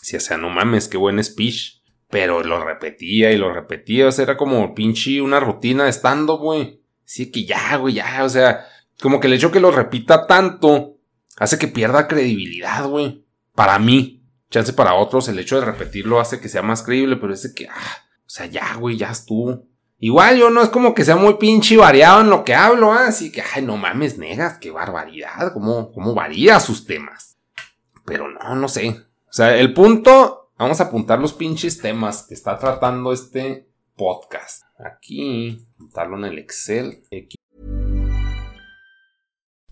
sí, 0.00 0.16
o 0.16 0.20
sea, 0.20 0.36
no 0.36 0.50
mames, 0.50 0.88
qué 0.88 0.96
buen 0.96 1.22
speech. 1.22 1.82
Pero 2.10 2.42
lo 2.42 2.62
repetía 2.64 3.32
y 3.32 3.36
lo 3.36 3.52
repetía, 3.52 4.06
o 4.06 4.12
sea, 4.12 4.24
era 4.24 4.36
como 4.36 4.74
pinche 4.74 5.20
una 5.20 5.40
rutina 5.40 5.84
de 5.84 5.92
stand-up, 5.92 6.38
güey. 6.38 6.80
Así 7.04 7.30
que 7.30 7.44
ya, 7.44 7.76
güey, 7.76 7.94
ya, 7.94 8.22
o 8.24 8.28
sea, 8.28 8.66
como 9.00 9.20
que 9.20 9.26
el 9.26 9.32
hecho 9.32 9.50
que 9.50 9.60
lo 9.60 9.70
repita 9.70 10.26
tanto, 10.26 10.93
hace 11.36 11.58
que 11.58 11.68
pierda 11.68 12.08
credibilidad, 12.08 12.86
güey. 12.86 13.26
Para 13.54 13.78
mí. 13.78 14.22
Chance 14.50 14.72
para 14.72 14.94
otros, 14.94 15.28
el 15.28 15.38
hecho 15.38 15.58
de 15.58 15.66
repetirlo 15.66 16.20
hace 16.20 16.38
que 16.38 16.48
sea 16.48 16.62
más 16.62 16.82
creíble, 16.82 17.16
pero 17.16 17.32
es 17.32 17.52
que, 17.54 17.66
ah, 17.68 18.04
o 18.20 18.28
sea, 18.28 18.46
ya, 18.46 18.74
güey, 18.76 18.96
ya 18.96 19.10
estuvo. 19.10 19.66
Igual 19.98 20.36
yo 20.36 20.50
no 20.50 20.62
es 20.62 20.68
como 20.68 20.94
que 20.94 21.04
sea 21.04 21.16
muy 21.16 21.34
pinche 21.34 21.76
variado 21.76 22.20
en 22.20 22.30
lo 22.30 22.44
que 22.44 22.54
hablo, 22.54 22.94
¿eh? 22.94 23.04
así 23.06 23.32
que, 23.32 23.42
ay, 23.42 23.62
no 23.62 23.76
mames, 23.76 24.18
negas, 24.18 24.58
qué 24.58 24.70
barbaridad, 24.70 25.52
cómo, 25.52 25.92
cómo 25.92 26.14
varía 26.14 26.60
sus 26.60 26.86
temas. 26.86 27.36
Pero 28.04 28.28
no, 28.28 28.54
no 28.54 28.68
sé. 28.68 28.90
O 29.28 29.32
sea, 29.32 29.56
el 29.56 29.72
punto, 29.72 30.52
vamos 30.58 30.80
a 30.80 30.84
apuntar 30.84 31.18
los 31.18 31.32
pinches 31.32 31.78
temas 31.78 32.24
que 32.28 32.34
está 32.34 32.58
tratando 32.58 33.12
este 33.12 33.68
podcast. 33.96 34.64
Aquí, 34.78 35.66
apuntarlo 35.74 36.18
en 36.18 36.24
el 36.24 36.38
Excel. 36.38 37.02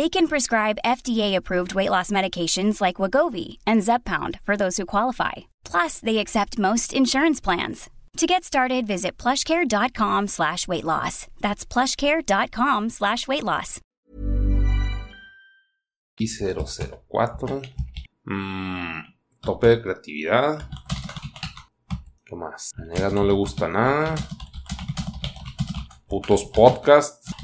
They 0.00 0.08
can 0.08 0.28
prescribe 0.28 0.78
FDA-approved 0.82 1.74
weight 1.74 1.90
loss 1.90 2.10
medications 2.10 2.80
like 2.80 3.02
Wagovi 3.02 3.58
and 3.66 3.82
Zepbound 3.82 4.40
for 4.46 4.56
those 4.56 4.78
who 4.78 4.86
qualify. 4.86 5.50
Plus, 5.62 6.00
they 6.00 6.16
accept 6.16 6.58
most 6.58 6.94
insurance 6.94 7.38
plans. 7.38 7.90
To 8.16 8.26
get 8.26 8.42
started, 8.42 8.86
visit 8.86 9.18
plushcare.com 9.18 10.28
slash 10.28 10.66
weight 10.66 10.84
loss. 10.84 11.26
That's 11.42 11.66
plushcare.com 11.66 12.88
slash 12.88 13.28
weight 13.28 13.44
loss. 13.44 13.78
Y 16.18 16.26
004. 16.26 17.60
Mm, 18.26 19.04
tope 19.42 19.68
de 19.68 19.82
creatividad. 19.82 20.66
¿Qué 22.24 22.36
más? 22.36 22.72
A 22.78 23.10
no 23.10 23.22
le 23.22 23.34
gusta 23.34 23.68
nada. 23.68 24.14
Putos 26.08 26.46
podcasts. 26.54 27.34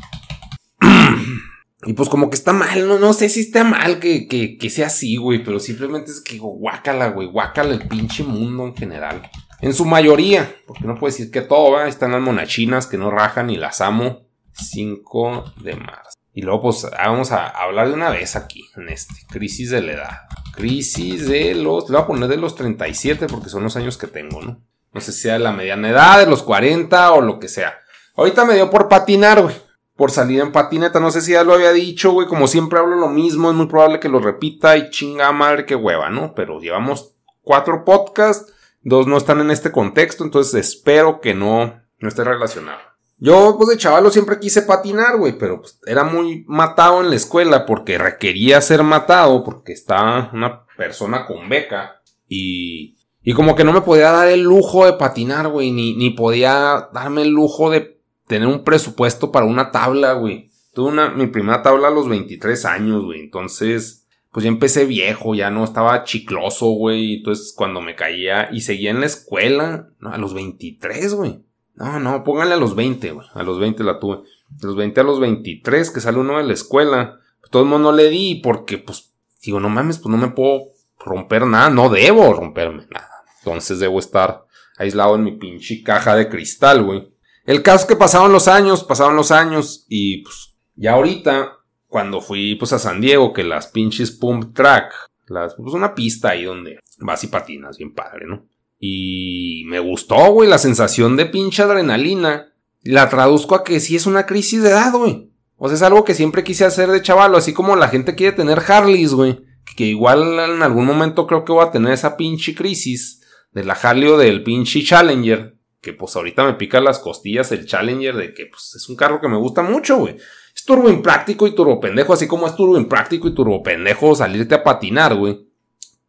y 1.84 1.92
pues 1.92 2.08
como 2.08 2.30
que 2.30 2.36
está 2.36 2.52
mal, 2.52 2.88
no, 2.88 2.98
no 2.98 3.12
sé 3.12 3.28
si 3.28 3.40
está 3.40 3.62
mal 3.62 3.98
que, 3.98 4.26
que, 4.28 4.56
que 4.56 4.70
sea 4.70 4.86
así, 4.86 5.16
güey, 5.16 5.44
pero 5.44 5.60
simplemente 5.60 6.10
es 6.10 6.20
que 6.20 6.38
guácala, 6.38 7.08
güey, 7.10 7.28
guácala 7.28 7.74
el 7.74 7.86
pinche 7.86 8.24
mundo 8.24 8.64
en 8.64 8.76
general. 8.76 9.30
En 9.60 9.74
su 9.74 9.84
mayoría, 9.84 10.54
porque 10.66 10.84
no 10.84 10.94
puedo 10.94 11.12
decir 11.12 11.30
que 11.30 11.40
todo. 11.40 11.82
Están 11.84 12.12
las 12.12 12.20
monachinas 12.20 12.86
que 12.86 12.98
no 12.98 13.10
rajan 13.10 13.50
y 13.50 13.56
las 13.56 13.80
amo. 13.80 14.26
5 14.52 15.54
de 15.62 15.76
marzo. 15.76 16.16
Y 16.32 16.42
luego, 16.42 16.62
pues, 16.62 16.86
vamos 16.90 17.32
a 17.32 17.46
hablar 17.46 17.88
de 17.88 17.94
una 17.94 18.10
vez 18.10 18.36
aquí, 18.36 18.64
en 18.76 18.88
este. 18.88 19.14
Crisis 19.28 19.70
de 19.70 19.82
la 19.82 19.92
edad. 19.92 20.18
Crisis 20.54 21.28
de 21.28 21.54
los. 21.54 21.88
Le 21.88 21.96
voy 21.96 22.04
a 22.04 22.06
poner 22.06 22.28
de 22.28 22.36
los 22.36 22.54
37 22.54 23.26
porque 23.26 23.48
son 23.48 23.62
los 23.62 23.76
años 23.76 23.96
que 23.96 24.06
tengo, 24.06 24.42
¿no? 24.42 24.60
No 24.92 25.00
sé 25.00 25.12
si 25.12 25.22
sea 25.22 25.34
de 25.34 25.40
la 25.40 25.52
mediana 25.52 25.90
edad, 25.90 26.18
de 26.20 26.26
los 26.26 26.42
40 26.42 27.12
o 27.12 27.20
lo 27.20 27.38
que 27.38 27.48
sea. 27.48 27.78
Ahorita 28.14 28.44
me 28.44 28.54
dio 28.54 28.70
por 28.70 28.88
patinar, 28.88 29.42
güey. 29.42 29.54
Por 29.96 30.10
salir 30.10 30.40
en 30.40 30.52
patineta. 30.52 31.00
No 31.00 31.10
sé 31.10 31.22
si 31.22 31.32
ya 31.32 31.44
lo 31.44 31.54
había 31.54 31.72
dicho, 31.72 32.12
güey. 32.12 32.26
Como 32.26 32.46
siempre 32.46 32.78
hablo 32.78 32.96
lo 32.96 33.08
mismo. 33.08 33.50
Es 33.50 33.56
muy 33.56 33.66
probable 33.66 34.00
que 34.00 34.08
lo 34.08 34.18
repita 34.18 34.76
y 34.76 34.90
chinga 34.90 35.32
madre 35.32 35.66
que 35.66 35.74
hueva, 35.74 36.10
¿no? 36.10 36.34
Pero 36.34 36.60
llevamos 36.60 37.14
cuatro 37.42 37.84
podcasts. 37.84 38.52
Dos 38.82 39.06
no 39.06 39.16
están 39.16 39.40
en 39.40 39.50
este 39.50 39.72
contexto. 39.72 40.22
Entonces 40.22 40.54
espero 40.54 41.20
que 41.20 41.34
no, 41.34 41.80
no 41.98 42.08
esté 42.08 42.24
relacionado. 42.24 42.78
Yo, 43.18 43.54
pues 43.56 43.70
de 43.70 43.78
chavalo 43.78 44.10
siempre 44.10 44.38
quise 44.38 44.62
patinar, 44.62 45.16
güey, 45.16 45.38
pero 45.38 45.60
pues, 45.60 45.80
era 45.86 46.04
muy 46.04 46.44
matado 46.46 47.00
en 47.00 47.08
la 47.08 47.16
escuela 47.16 47.64
porque 47.64 47.96
requería 47.96 48.60
ser 48.60 48.82
matado 48.82 49.42
porque 49.42 49.72
estaba 49.72 50.30
una 50.34 50.66
persona 50.76 51.24
con 51.24 51.48
beca 51.48 52.02
y, 52.28 52.98
y 53.22 53.32
como 53.32 53.56
que 53.56 53.64
no 53.64 53.72
me 53.72 53.80
podía 53.80 54.10
dar 54.10 54.28
el 54.28 54.42
lujo 54.42 54.84
de 54.84 54.92
patinar, 54.92 55.48
güey, 55.48 55.70
ni, 55.70 55.96
ni 55.96 56.10
podía 56.10 56.90
darme 56.92 57.22
el 57.22 57.30
lujo 57.30 57.70
de 57.70 57.95
tener 58.26 58.48
un 58.48 58.64
presupuesto 58.64 59.32
para 59.32 59.46
una 59.46 59.70
tabla, 59.70 60.14
güey. 60.14 60.50
Tuve 60.74 60.88
una, 60.88 61.10
mi 61.10 61.26
primera 61.26 61.62
tabla 61.62 61.88
a 61.88 61.92
los 61.92 62.08
23 62.08 62.64
años, 62.66 63.04
güey, 63.04 63.20
entonces, 63.20 64.06
pues 64.30 64.44
ya 64.44 64.48
empecé 64.48 64.84
viejo, 64.84 65.34
ya 65.34 65.50
no 65.50 65.64
estaba 65.64 66.04
chicloso, 66.04 66.66
güey, 66.66 67.16
entonces 67.16 67.54
cuando 67.56 67.80
me 67.80 67.94
caía 67.94 68.50
y 68.52 68.60
seguía 68.60 68.90
en 68.90 69.00
la 69.00 69.06
escuela, 69.06 69.88
no, 70.00 70.12
a 70.12 70.18
los 70.18 70.34
23, 70.34 71.14
güey. 71.14 71.46
No, 71.76 72.00
no, 72.00 72.24
pónganle 72.24 72.54
a 72.54 72.58
los 72.58 72.74
20, 72.74 73.10
güey. 73.12 73.26
A 73.34 73.42
los 73.42 73.60
20 73.60 73.84
la 73.84 74.00
tuve. 74.00 74.22
De 74.48 74.66
los 74.66 74.76
20 74.76 75.00
a 75.00 75.04
los 75.04 75.20
23, 75.20 75.90
que 75.90 76.00
sale 76.00 76.18
uno 76.18 76.38
de 76.38 76.44
la 76.44 76.54
escuela. 76.54 77.20
Pues 77.40 77.50
todo 77.50 77.62
el 77.62 77.68
mundo 77.68 77.92
le 77.92 78.08
di 78.08 78.36
porque, 78.36 78.78
pues, 78.78 79.12
digo, 79.42 79.60
no 79.60 79.68
mames, 79.68 79.98
pues 79.98 80.10
no 80.10 80.16
me 80.16 80.32
puedo 80.32 80.70
romper 80.98 81.46
nada. 81.46 81.68
No 81.68 81.90
debo 81.90 82.32
romperme 82.32 82.86
nada. 82.90 83.10
Entonces 83.40 83.78
debo 83.78 83.98
estar 83.98 84.44
aislado 84.78 85.16
en 85.16 85.24
mi 85.24 85.32
pinche 85.32 85.82
caja 85.82 86.16
de 86.16 86.28
cristal, 86.30 86.82
güey. 86.82 87.12
El 87.46 87.62
caso 87.62 87.82
es 87.82 87.86
que 87.86 87.96
pasaron 87.96 88.32
los 88.32 88.48
años, 88.48 88.84
pasaron 88.84 89.16
los 89.16 89.30
años 89.30 89.86
y, 89.88 90.22
pues, 90.22 90.56
ya 90.74 90.94
ahorita, 90.94 91.52
cuando 91.86 92.20
fui, 92.20 92.56
pues, 92.56 92.72
a 92.72 92.78
San 92.78 93.00
Diego, 93.00 93.32
que 93.32 93.44
las 93.44 93.68
pinches 93.68 94.10
pump 94.10 94.54
track, 94.54 94.92
las, 95.28 95.54
pues, 95.54 95.72
una 95.72 95.94
pista 95.94 96.30
ahí 96.30 96.44
donde 96.44 96.80
vas 96.98 97.22
y 97.24 97.28
patinas, 97.28 97.78
bien 97.78 97.94
padre, 97.94 98.26
¿no? 98.26 98.46
Y 98.78 99.64
me 99.66 99.78
gustó, 99.78 100.32
güey, 100.32 100.48
la 100.48 100.58
sensación 100.58 101.16
de 101.16 101.26
pinche 101.26 101.62
adrenalina. 101.62 102.52
La 102.82 103.08
traduzco 103.08 103.54
a 103.54 103.64
que 103.64 103.80
sí 103.80 103.96
es 103.96 104.06
una 104.06 104.26
crisis 104.26 104.62
de 104.62 104.70
edad, 104.70 104.92
güey. 104.92 105.30
O 105.56 105.68
sea, 105.68 105.76
es 105.76 105.82
algo 105.82 106.04
que 106.04 106.14
siempre 106.14 106.44
quise 106.44 106.64
hacer 106.64 106.90
de 106.90 107.02
chavalo, 107.02 107.38
así 107.38 107.52
como 107.52 107.74
la 107.76 107.88
gente 107.88 108.14
quiere 108.14 108.36
tener 108.36 108.60
Harleys, 108.66 109.12
güey. 109.12 109.40
Que 109.76 109.86
igual 109.86 110.38
en 110.38 110.62
algún 110.62 110.84
momento 110.84 111.26
creo 111.26 111.44
que 111.44 111.52
voy 111.52 111.64
a 111.64 111.70
tener 111.70 111.92
esa 111.92 112.16
pinche 112.16 112.54
crisis 112.54 113.22
de 113.52 113.64
la 113.64 113.74
Harley 113.74 114.08
o 114.08 114.18
del 114.18 114.42
pinche 114.42 114.84
Challenger. 114.84 115.55
Que 115.86 115.92
pues 115.92 116.16
ahorita 116.16 116.44
me 116.44 116.54
pica 116.54 116.80
las 116.80 116.98
costillas 116.98 117.52
el 117.52 117.64
Challenger 117.64 118.16
de 118.16 118.34
que 118.34 118.46
pues 118.46 118.74
es 118.74 118.88
un 118.88 118.96
carro 118.96 119.20
que 119.20 119.28
me 119.28 119.36
gusta 119.36 119.62
mucho, 119.62 119.98
güey. 119.98 120.16
Es 120.52 120.64
turbo 120.64 120.90
impráctico 120.90 121.46
y 121.46 121.54
turbo 121.54 121.78
pendejo, 121.78 122.12
así 122.12 122.26
como 122.26 122.48
es 122.48 122.56
turbo 122.56 122.76
impráctico 122.76 123.28
y 123.28 123.34
turbo 123.36 123.62
pendejo 123.62 124.16
salirte 124.16 124.56
a 124.56 124.64
patinar, 124.64 125.14
güey. 125.14 125.46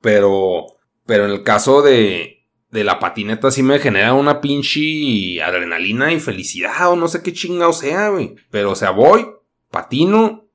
Pero, 0.02 0.66
pero 1.06 1.26
en 1.26 1.32
el 1.32 1.44
caso 1.44 1.84
de, 1.84 2.48
de 2.72 2.84
la 2.84 2.98
patineta 2.98 3.52
sí 3.52 3.62
me 3.62 3.78
genera 3.78 4.16
una 4.16 4.42
pinche 4.42 5.44
adrenalina 5.44 6.12
y 6.12 6.20
felicidad 6.20 6.92
o 6.92 6.96
no 6.96 7.08
sé 7.08 7.22
qué 7.22 7.32
chingado 7.32 7.72
sea, 7.72 8.10
güey. 8.10 8.34
Pero 8.50 8.72
o 8.72 8.76
sea, 8.76 8.90
voy, 8.90 9.28
patino 9.70 10.50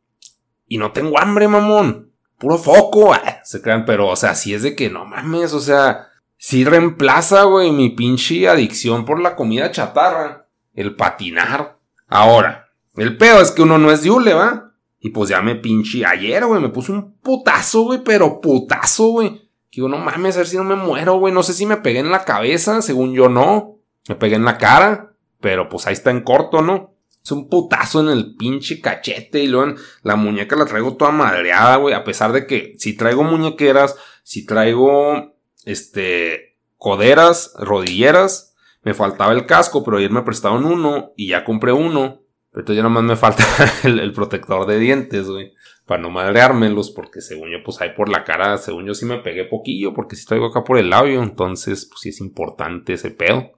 y 0.66 0.78
no 0.78 0.90
tengo 0.90 1.16
hambre, 1.20 1.46
mamón. 1.46 2.10
Puro 2.38 2.58
foco, 2.58 3.14
ah, 3.14 3.40
se 3.44 3.62
crean, 3.62 3.84
pero 3.84 4.08
o 4.08 4.16
sea, 4.16 4.34
si 4.34 4.52
es 4.52 4.64
de 4.64 4.74
que 4.74 4.90
no 4.90 5.04
mames, 5.04 5.52
o 5.52 5.60
sea, 5.60 6.08
sí 6.42 6.64
reemplaza, 6.64 7.44
güey, 7.44 7.70
mi 7.70 7.90
pinche 7.90 8.48
adicción 8.48 9.04
por 9.04 9.20
la 9.20 9.36
comida 9.36 9.70
chatarra, 9.70 10.48
el 10.74 10.96
patinar. 10.96 11.78
Ahora, 12.08 12.68
el 12.96 13.16
pedo 13.16 13.40
es 13.40 13.52
que 13.52 13.62
uno 13.62 13.78
no 13.78 13.92
es 13.92 14.02
de 14.02 14.10
¿va? 14.10 14.72
Y 14.98 15.10
pues 15.10 15.30
ya 15.30 15.40
me 15.40 15.54
pinche 15.54 16.04
ayer, 16.04 16.44
güey, 16.44 16.60
me 16.60 16.68
puse 16.68 16.90
un 16.90 17.16
putazo, 17.18 17.82
güey, 17.82 18.02
pero 18.02 18.40
putazo, 18.40 19.06
güey 19.10 19.42
Digo, 19.70 19.88
no 19.88 19.98
mames, 19.98 20.34
a 20.34 20.40
ver 20.40 20.48
si 20.48 20.56
no 20.56 20.64
me 20.64 20.74
muero, 20.74 21.18
güey. 21.18 21.32
No 21.32 21.44
sé 21.44 21.54
si 21.54 21.64
me 21.64 21.78
pegué 21.78 22.00
en 22.00 22.10
la 22.10 22.24
cabeza, 22.24 22.82
según 22.82 23.14
yo 23.14 23.28
no. 23.28 23.78
Me 24.08 24.16
pegué 24.16 24.34
en 24.34 24.44
la 24.44 24.58
cara, 24.58 25.14
pero 25.40 25.68
pues 25.68 25.86
ahí 25.86 25.94
está 25.94 26.10
en 26.10 26.22
corto, 26.22 26.60
¿no? 26.60 26.94
Es 27.24 27.30
un 27.30 27.48
putazo 27.48 28.00
en 28.00 28.08
el 28.08 28.34
pinche 28.36 28.80
cachete 28.80 29.40
y 29.42 29.46
luego 29.46 29.70
en 29.70 29.76
la 30.02 30.16
muñeca 30.16 30.56
la 30.56 30.66
traigo 30.66 30.96
toda 30.96 31.12
madreada, 31.12 31.76
güey. 31.76 31.94
A 31.94 32.04
pesar 32.04 32.32
de 32.32 32.46
que 32.46 32.74
si 32.78 32.96
traigo 32.96 33.22
muñequeras, 33.22 33.96
si 34.24 34.44
traigo, 34.44 35.31
este, 35.64 36.58
coderas, 36.76 37.54
rodilleras, 37.58 38.54
me 38.82 38.94
faltaba 38.94 39.32
el 39.32 39.46
casco, 39.46 39.84
pero 39.84 39.98
ayer 39.98 40.10
me 40.10 40.22
prestaron 40.22 40.64
uno 40.64 41.12
y 41.16 41.28
ya 41.28 41.44
compré 41.44 41.72
uno. 41.72 42.20
Pero 42.50 42.60
entonces 42.62 42.76
ya 42.76 42.82
nomás 42.82 43.04
me 43.04 43.16
falta 43.16 43.44
el, 43.84 44.12
protector 44.12 44.66
de 44.66 44.78
dientes, 44.78 45.28
güey 45.28 45.52
para 45.86 46.00
no 46.00 46.10
madreármelos, 46.10 46.90
porque 46.90 47.20
según 47.20 47.50
yo, 47.50 47.62
pues 47.64 47.80
ahí 47.80 47.90
por 47.96 48.08
la 48.08 48.24
cara, 48.24 48.56
según 48.58 48.86
yo 48.86 48.94
sí 48.94 49.04
me 49.04 49.18
pegué 49.18 49.44
poquillo, 49.44 49.94
porque 49.94 50.16
si 50.16 50.24
traigo 50.24 50.46
acá 50.46 50.64
por 50.64 50.78
el 50.78 50.90
labio, 50.90 51.22
entonces, 51.22 51.86
pues 51.86 52.00
sí 52.00 52.08
es 52.10 52.20
importante 52.20 52.94
ese 52.94 53.10
pedo. 53.10 53.52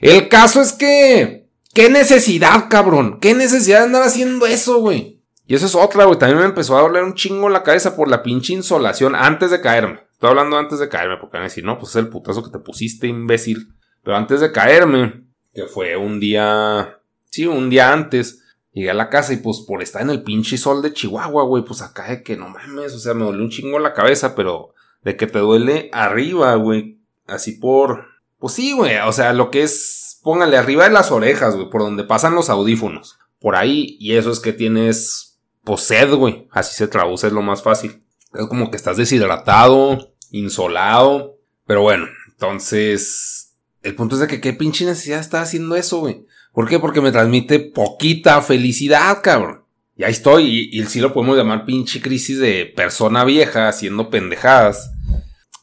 El 0.00 0.28
caso 0.28 0.60
es 0.60 0.72
que, 0.72 1.48
¿qué 1.72 1.88
necesidad, 1.88 2.68
cabrón? 2.68 3.20
¿Qué 3.20 3.34
necesidad 3.34 3.78
de 3.78 3.84
andar 3.84 4.02
haciendo 4.02 4.46
eso, 4.46 4.80
güey? 4.80 5.22
Y 5.46 5.54
eso 5.54 5.66
es 5.66 5.74
otra, 5.74 6.04
güey. 6.04 6.18
También 6.18 6.40
me 6.40 6.44
empezó 6.44 6.76
a 6.76 6.82
doler 6.82 7.04
un 7.04 7.14
chingo 7.14 7.48
la 7.48 7.62
cabeza 7.62 7.94
por 7.96 8.08
la 8.08 8.22
pinche 8.22 8.52
insolación 8.52 9.14
antes 9.14 9.50
de 9.50 9.60
caerme. 9.60 10.00
Estoy 10.16 10.30
hablando 10.30 10.56
antes 10.56 10.78
de 10.78 10.88
caerme, 10.88 11.18
porque 11.18 11.36
van 11.36 11.42
a 11.42 11.48
decir, 11.48 11.62
no, 11.62 11.76
pues 11.78 11.90
es 11.90 11.96
el 11.96 12.08
putazo 12.08 12.42
que 12.42 12.50
te 12.50 12.58
pusiste, 12.58 13.06
imbécil. 13.06 13.74
Pero 14.02 14.16
antes 14.16 14.40
de 14.40 14.50
caerme, 14.50 15.24
que 15.52 15.66
fue 15.66 15.94
un 15.94 16.18
día, 16.18 17.00
sí, 17.26 17.46
un 17.46 17.68
día 17.68 17.92
antes. 17.92 18.42
Llegué 18.72 18.90
a 18.90 18.94
la 18.94 19.10
casa 19.10 19.34
y 19.34 19.38
pues 19.38 19.60
por 19.60 19.82
estar 19.82 20.00
en 20.00 20.08
el 20.08 20.22
pinche 20.22 20.56
sol 20.56 20.80
de 20.80 20.94
Chihuahua, 20.94 21.44
güey, 21.44 21.64
pues 21.64 21.82
acá 21.82 22.08
de 22.08 22.22
que 22.22 22.34
no 22.34 22.48
mames, 22.48 22.94
o 22.94 22.98
sea, 22.98 23.12
me 23.12 23.24
dolió 23.24 23.42
un 23.42 23.50
chingo 23.50 23.78
la 23.78 23.92
cabeza, 23.92 24.34
pero 24.34 24.74
de 25.02 25.16
que 25.16 25.26
te 25.26 25.38
duele 25.38 25.90
arriba, 25.92 26.54
güey, 26.54 26.98
así 27.26 27.52
por, 27.52 28.06
pues 28.38 28.54
sí, 28.54 28.72
güey, 28.72 28.96
o 29.06 29.12
sea, 29.12 29.32
lo 29.32 29.50
que 29.50 29.62
es, 29.62 30.20
póngale 30.22 30.56
arriba 30.56 30.84
de 30.84 30.90
las 30.90 31.10
orejas, 31.10 31.54
güey, 31.56 31.70
por 31.70 31.82
donde 31.82 32.04
pasan 32.04 32.34
los 32.34 32.50
audífonos, 32.50 33.18
por 33.38 33.56
ahí, 33.56 33.96
y 33.98 34.16
eso 34.16 34.30
es 34.30 34.40
que 34.40 34.52
tienes, 34.52 35.38
pues 35.64 35.82
sed, 35.82 36.12
güey, 36.14 36.46
así 36.50 36.74
se 36.74 36.88
traduce, 36.88 37.26
es 37.26 37.32
lo 37.32 37.42
más 37.42 37.62
fácil. 37.62 38.02
Es 38.38 38.46
como 38.46 38.70
que 38.70 38.76
estás 38.76 38.96
deshidratado, 38.96 40.12
insolado, 40.30 41.38
pero 41.66 41.82
bueno, 41.82 42.06
entonces, 42.30 43.56
el 43.82 43.94
punto 43.94 44.14
es 44.14 44.20
de 44.20 44.26
que 44.28 44.40
qué 44.40 44.52
pinche 44.52 44.84
necesidad 44.84 45.20
está 45.20 45.40
haciendo 45.40 45.76
eso, 45.76 46.00
güey. 46.00 46.26
¿Por 46.52 46.68
qué? 46.68 46.78
Porque 46.78 47.00
me 47.00 47.12
transmite 47.12 47.58
poquita 47.58 48.40
felicidad, 48.40 49.20
cabrón. 49.22 49.64
Y 49.96 50.04
ahí 50.04 50.12
estoy, 50.12 50.70
y, 50.72 50.84
sí 50.84 51.00
lo 51.00 51.12
podemos 51.12 51.36
llamar 51.36 51.64
pinche 51.64 52.00
crisis 52.00 52.38
de 52.38 52.72
persona 52.76 53.24
vieja 53.24 53.68
haciendo 53.68 54.10
pendejadas. 54.10 54.90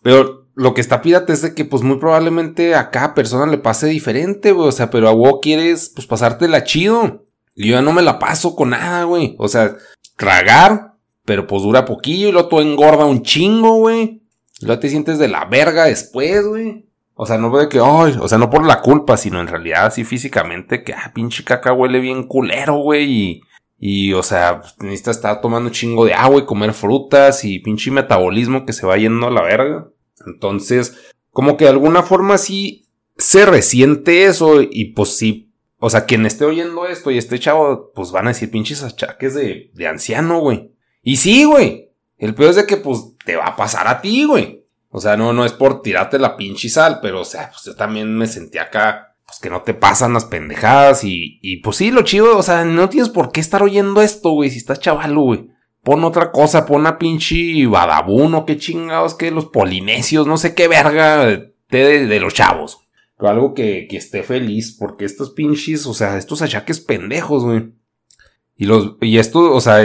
Pero 0.01 0.47
lo 0.55 0.73
que 0.73 0.81
está 0.81 1.01
pírate 1.01 1.33
es 1.33 1.41
de 1.41 1.53
que, 1.53 1.65
pues 1.65 1.83
muy 1.83 1.97
probablemente 1.97 2.75
a 2.75 2.89
cada 2.89 3.13
persona 3.13 3.51
le 3.51 3.59
pase 3.59 3.87
diferente, 3.87 4.51
güey. 4.51 4.67
O 4.67 4.71
sea, 4.71 4.89
pero 4.89 5.07
a 5.07 5.13
vos 5.13 5.39
quieres, 5.41 5.91
pues 5.93 6.07
pasártela 6.07 6.63
chido. 6.63 7.25
Y 7.55 7.67
yo 7.67 7.75
ya 7.75 7.81
no 7.81 7.93
me 7.93 8.01
la 8.01 8.19
paso 8.19 8.55
con 8.55 8.71
nada, 8.71 9.03
güey. 9.03 9.35
O 9.37 9.47
sea, 9.47 9.77
tragar, 10.17 10.92
pero 11.25 11.47
pues 11.47 11.63
dura 11.63 11.85
poquillo 11.85 12.29
y 12.29 12.31
luego 12.31 12.49
todo 12.49 12.61
engorda 12.61 13.05
un 13.05 13.23
chingo, 13.23 13.77
güey. 13.77 14.21
Y 14.59 14.65
luego 14.65 14.79
te 14.79 14.89
sientes 14.89 15.19
de 15.19 15.27
la 15.27 15.45
verga 15.45 15.85
después, 15.85 16.45
güey. 16.45 16.85
O 17.15 17.25
sea, 17.25 17.37
no 17.37 17.55
de 17.55 17.69
que, 17.69 17.79
o 17.79 18.27
sea, 18.27 18.37
no 18.37 18.49
por 18.49 18.65
la 18.65 18.81
culpa, 18.81 19.17
sino 19.17 19.39
en 19.39 19.47
realidad 19.47 19.85
así 19.85 20.03
físicamente 20.03 20.83
que, 20.83 20.93
ah, 20.93 21.11
pinche 21.13 21.43
caca 21.43 21.71
huele 21.71 21.99
bien 21.99 22.23
culero, 22.23 22.77
güey. 22.77 23.11
Y, 23.11 23.41
y, 23.77 24.13
o 24.13 24.23
sea, 24.23 24.61
necesitas 24.79 25.17
estar 25.17 25.39
tomando 25.39 25.67
un 25.67 25.73
chingo 25.73 26.05
de 26.05 26.13
agua 26.13 26.39
y 26.39 26.45
comer 26.45 26.73
frutas 26.73 27.45
y 27.45 27.59
pinche 27.59 27.91
metabolismo 27.91 28.65
que 28.65 28.73
se 28.73 28.87
va 28.87 28.97
yendo 28.97 29.27
a 29.27 29.31
la 29.31 29.43
verga. 29.43 29.89
Entonces, 30.25 30.97
como 31.29 31.55
que 31.55 31.65
de 31.65 31.71
alguna 31.71 32.01
forma 32.01 32.37
sí 32.37 32.87
se 33.17 33.45
resiente 33.45 34.25
eso 34.25 34.61
y 34.61 34.93
pues 34.93 35.15
sí. 35.15 35.53
O 35.77 35.89
sea, 35.89 36.05
quien 36.05 36.25
esté 36.25 36.45
oyendo 36.45 36.87
esto 36.87 37.11
y 37.11 37.17
este 37.17 37.39
chavo, 37.39 37.91
pues 37.93 38.11
van 38.11 38.25
a 38.25 38.29
decir 38.29 38.49
pinches 38.49 38.83
achaques 38.83 39.35
de, 39.35 39.69
de 39.73 39.87
anciano, 39.87 40.39
güey. 40.39 40.72
Y 41.03 41.17
sí, 41.17 41.43
güey. 41.43 41.91
El 42.17 42.33
peor 42.33 42.51
es 42.51 42.55
de 42.55 42.65
que 42.65 42.77
pues 42.77 42.99
te 43.25 43.35
va 43.35 43.47
a 43.47 43.55
pasar 43.55 43.87
a 43.87 44.01
ti, 44.01 44.23
güey. 44.23 44.63
O 44.89 45.01
sea, 45.01 45.17
no, 45.17 45.33
no 45.33 45.43
es 45.43 45.51
por 45.51 45.81
tirarte 45.81 46.17
la 46.19 46.37
pinche 46.37 46.69
sal, 46.69 46.99
pero 47.01 47.21
o 47.21 47.25
sea, 47.25 47.49
pues 47.49 47.63
yo 47.65 47.75
también 47.75 48.15
me 48.15 48.27
sentí 48.27 48.59
acá, 48.59 49.17
pues 49.25 49.39
que 49.39 49.49
no 49.49 49.63
te 49.63 49.73
pasan 49.73 50.13
las 50.13 50.25
pendejadas 50.25 51.03
y, 51.03 51.39
y 51.41 51.57
pues 51.57 51.77
sí, 51.77 51.91
lo 51.91 52.03
chido, 52.03 52.37
o 52.37 52.43
sea, 52.43 52.63
no 52.63 52.89
tienes 52.89 53.09
por 53.09 53.31
qué 53.31 53.41
estar 53.41 53.63
oyendo 53.63 54.01
esto, 54.01 54.29
güey, 54.29 54.51
si 54.51 54.59
estás 54.59 54.79
chavalo, 54.79 55.21
güey. 55.21 55.49
Pon 55.83 56.03
otra 56.05 56.31
cosa, 56.31 56.65
pon 56.65 56.87
a 56.87 56.97
pinche 56.97 57.65
badabuno, 57.65 58.45
qué 58.45 58.55
chingados, 58.57 59.15
que 59.15 59.31
los 59.31 59.47
polinesios, 59.47 60.27
no 60.27 60.37
sé 60.37 60.55
qué 60.55 60.69
verga 60.69 61.25
de, 61.25 61.53
de, 61.69 62.19
los 62.21 62.33
chavos. 62.33 62.87
Pero 63.17 63.29
algo 63.29 63.53
que, 63.53 63.87
que 63.89 63.97
esté 63.97 64.23
feliz, 64.23 64.77
porque 64.79 65.03
estos 65.03 65.31
pinches, 65.31 65.85
o 65.87 65.93
sea, 65.93 66.17
estos 66.17 66.41
achaques 66.41 66.79
pendejos, 66.79 67.43
güey. 67.43 67.73
Y 68.55 68.65
los, 68.65 68.95
y 69.01 69.17
esto, 69.17 69.53
o 69.53 69.59
sea, 69.59 69.83